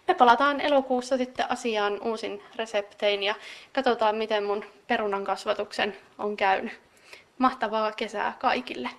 [0.08, 3.36] Me palataan elokuussa sitten asiaan uusin reseptein ja
[3.74, 6.80] katsotaan miten mun perunan kasvatuksen on käynyt.
[7.38, 8.90] Mahtavaa kesää kaikille!